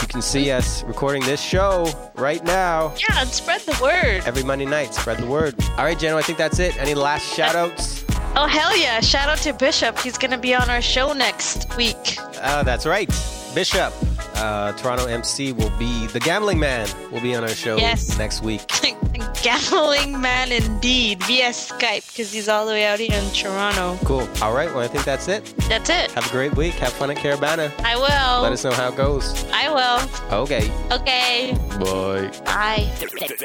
You 0.00 0.06
can 0.06 0.22
see 0.22 0.52
us 0.52 0.84
recording 0.84 1.24
this 1.24 1.40
show 1.42 1.88
right 2.14 2.42
now 2.44 2.94
Yeah, 3.00 3.20
and 3.20 3.28
spread 3.28 3.62
the 3.62 3.76
word. 3.82 4.22
every 4.26 4.44
Monday 4.44 4.64
night. 4.66 4.94
Spread 4.94 5.18
the 5.18 5.26
word. 5.26 5.56
All 5.76 5.84
right, 5.84 5.98
Jen, 5.98 6.14
I 6.14 6.22
think 6.22 6.38
that's 6.38 6.60
it. 6.60 6.76
Any 6.80 6.94
last 6.94 7.24
shout 7.34 7.56
outs? 7.56 8.04
Oh, 8.36 8.46
hell 8.46 8.76
yeah. 8.76 9.00
Shout 9.00 9.28
out 9.28 9.38
to 9.38 9.52
Bishop. 9.52 9.98
He's 9.98 10.16
going 10.16 10.30
to 10.30 10.38
be 10.38 10.54
on 10.54 10.70
our 10.70 10.80
show 10.80 11.12
next 11.12 11.76
week. 11.76 12.16
Uh, 12.40 12.62
that's 12.62 12.86
right. 12.86 13.08
Bishop, 13.54 13.92
uh, 14.40 14.72
Toronto 14.72 15.06
MC, 15.06 15.52
will 15.52 15.70
be 15.78 16.06
the 16.08 16.20
gambling 16.20 16.58
man, 16.58 16.88
will 17.12 17.20
be 17.20 17.34
on 17.34 17.42
our 17.44 17.50
show 17.50 17.76
Yes. 17.76 18.16
next 18.18 18.42
week. 18.42 18.62
Gambling 19.42 20.20
man 20.20 20.52
indeed 20.52 21.22
via 21.24 21.48
Skype 21.50 22.06
because 22.12 22.30
he's 22.30 22.46
all 22.48 22.66
the 22.66 22.72
way 22.72 22.84
out 22.86 22.98
here 22.98 23.10
in 23.12 23.30
Toronto. 23.32 23.96
Cool. 24.04 24.28
All 24.42 24.52
right, 24.54 24.68
well, 24.68 24.80
I 24.80 24.86
think 24.88 25.04
that's 25.04 25.28
it. 25.28 25.54
That's 25.68 25.88
it. 25.88 26.10
Have 26.10 26.26
a 26.26 26.30
great 26.30 26.54
week. 26.56 26.74
Have 26.74 26.92
fun 26.92 27.10
at 27.10 27.16
Caribana. 27.16 27.72
I 27.82 27.96
will. 27.96 28.42
Let 28.42 28.52
us 28.52 28.62
know 28.64 28.72
how 28.72 28.88
it 28.88 28.96
goes. 28.96 29.44
I 29.50 29.70
will. 29.72 30.00
Okay. 30.42 30.70
Okay. 30.92 31.54
Bye. 31.78 32.30
Bye. 32.44 32.90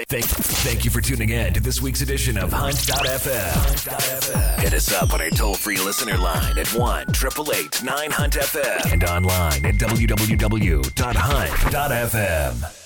Thank, 0.10 0.26
thank 0.26 0.84
you 0.84 0.92
for 0.92 1.00
tuning 1.02 1.30
in 1.30 1.54
to 1.54 1.62
this 1.62 1.82
week's 1.82 2.02
edition 2.02 2.38
of 2.38 2.52
Hunt.fm. 2.52 4.60
Hit 4.60 4.74
us 4.74 4.92
up 4.94 5.14
on 5.14 5.22
our 5.22 5.30
toll 5.30 5.56
free 5.56 5.78
listener 5.78 6.18
line 6.18 6.58
at 6.58 6.68
1 6.74 7.02
888 7.10 7.84
9 7.84 8.12
Hunt 8.12 8.34
FM 8.34 8.92
and 8.92 9.04
online 9.06 9.66
at 9.66 9.76
www.hunt.fm. 10.94 12.85